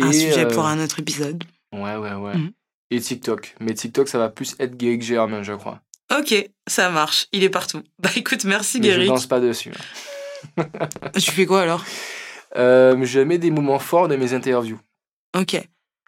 Un 0.01 0.11
Et, 0.11 0.12
sujet 0.12 0.44
euh, 0.44 0.51
pour 0.55 0.64
un 0.66 0.79
autre 0.83 1.01
épisode. 1.01 1.42
Ouais, 1.73 1.97
ouais, 1.97 2.12
ouais. 2.14 2.37
Mhm. 2.37 2.53
Et 2.90 3.01
TikTok. 3.01 3.57
Mais 3.61 3.75
TikTok, 3.75 4.09
ça 4.09 4.18
va 4.18 4.29
plus 4.29 4.55
être 4.61 4.77
Guéric 4.77 5.03
Germain, 5.03 5.42
je 5.42 5.53
crois. 5.55 5.81
Ok, 6.16 6.35
ça 6.68 6.88
marche. 6.90 7.27
Il 7.33 7.42
est 7.42 7.51
partout. 7.51 7.83
Bah 7.99 8.11
écoute, 8.14 8.44
merci, 8.44 8.79
Mais 8.81 8.87
je 8.90 8.92
Guéric. 8.94 9.09
danse 9.09 9.27
pas 9.27 9.40
dessus. 9.40 9.73
hein. 10.57 10.64
Tu 11.18 11.31
fais 11.33 11.44
quoi 11.47 11.62
alors? 11.62 11.85
Euh, 12.57 12.97
je 13.05 13.18
mets 13.21 13.38
des 13.38 13.51
moments 13.51 13.81
forts 13.81 14.07
de 14.09 14.14
mes 14.16 14.35
interviews. 14.35 14.81
Ok. 15.37 15.61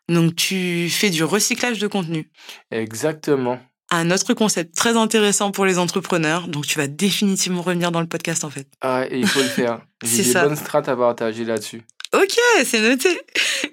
Donc 0.08 0.36
tu 0.36 0.88
fais 0.88 1.10
du 1.10 1.24
recyclage 1.24 1.78
de 1.80 1.86
contenu. 1.88 2.30
Exactement. 2.70 3.58
Un 3.90 4.11
autre 4.11 4.35
concept 4.35 4.76
très 4.76 4.96
intéressant 4.96 5.50
pour 5.50 5.66
les 5.66 5.79
entrepreneurs. 5.79 6.48
Donc, 6.48 6.66
tu 6.66 6.79
vas 6.79 6.87
définitivement 6.87 7.62
revenir 7.62 7.90
dans 7.92 8.00
le 8.00 8.07
podcast, 8.07 8.44
en 8.44 8.50
fait. 8.50 8.66
Ah, 8.81 9.05
et 9.11 9.18
il 9.18 9.26
faut 9.26 9.40
le 9.40 9.48
faire. 9.48 9.81
C'est 10.05 10.16
J'ai 10.18 10.22
des 10.24 10.33
ça. 10.33 10.44
bonnes 10.46 10.57
strates 10.57 10.88
à 10.88 10.96
partager 10.96 11.44
là-dessus. 11.44 11.83
Ok, 12.12 12.37
c'est 12.64 12.81
noté. 12.81 13.20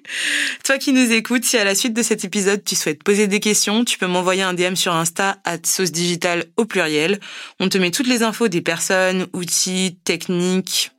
Toi 0.63 0.77
qui 0.77 0.93
nous 0.93 1.11
écoutes, 1.11 1.43
si 1.43 1.57
à 1.57 1.63
la 1.63 1.73
suite 1.73 1.93
de 1.93 2.03
cet 2.03 2.23
épisode, 2.23 2.63
tu 2.63 2.75
souhaites 2.75 3.01
poser 3.03 3.25
des 3.25 3.39
questions, 3.39 3.83
tu 3.83 3.97
peux 3.97 4.05
m'envoyer 4.05 4.43
un 4.43 4.53
DM 4.53 4.75
sur 4.75 4.93
Insta 4.93 5.37
à 5.43 5.57
sauce 5.65 5.91
digital 5.91 6.45
au 6.55 6.65
pluriel. 6.65 7.19
On 7.59 7.67
te 7.67 7.79
met 7.79 7.89
toutes 7.89 8.05
les 8.07 8.21
infos 8.21 8.47
des 8.47 8.61
personnes, 8.61 9.25
outils, 9.33 9.97
techniques, 10.03 10.91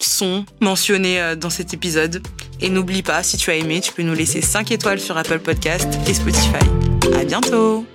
sons 0.00 0.44
mentionnés 0.60 1.20
euh, 1.20 1.36
dans 1.36 1.50
cet 1.50 1.72
épisode. 1.74 2.26
Et 2.60 2.70
n'oublie 2.70 3.02
pas, 3.04 3.22
si 3.22 3.36
tu 3.36 3.50
as 3.50 3.54
aimé, 3.54 3.80
tu 3.80 3.92
peux 3.92 4.02
nous 4.02 4.14
laisser 4.14 4.40
5 4.40 4.72
étoiles 4.72 4.98
sur 5.00 5.16
Apple 5.16 5.38
Podcast 5.38 5.86
et 6.08 6.14
Spotify. 6.14 6.64
À 7.14 7.24
bientôt! 7.24 7.86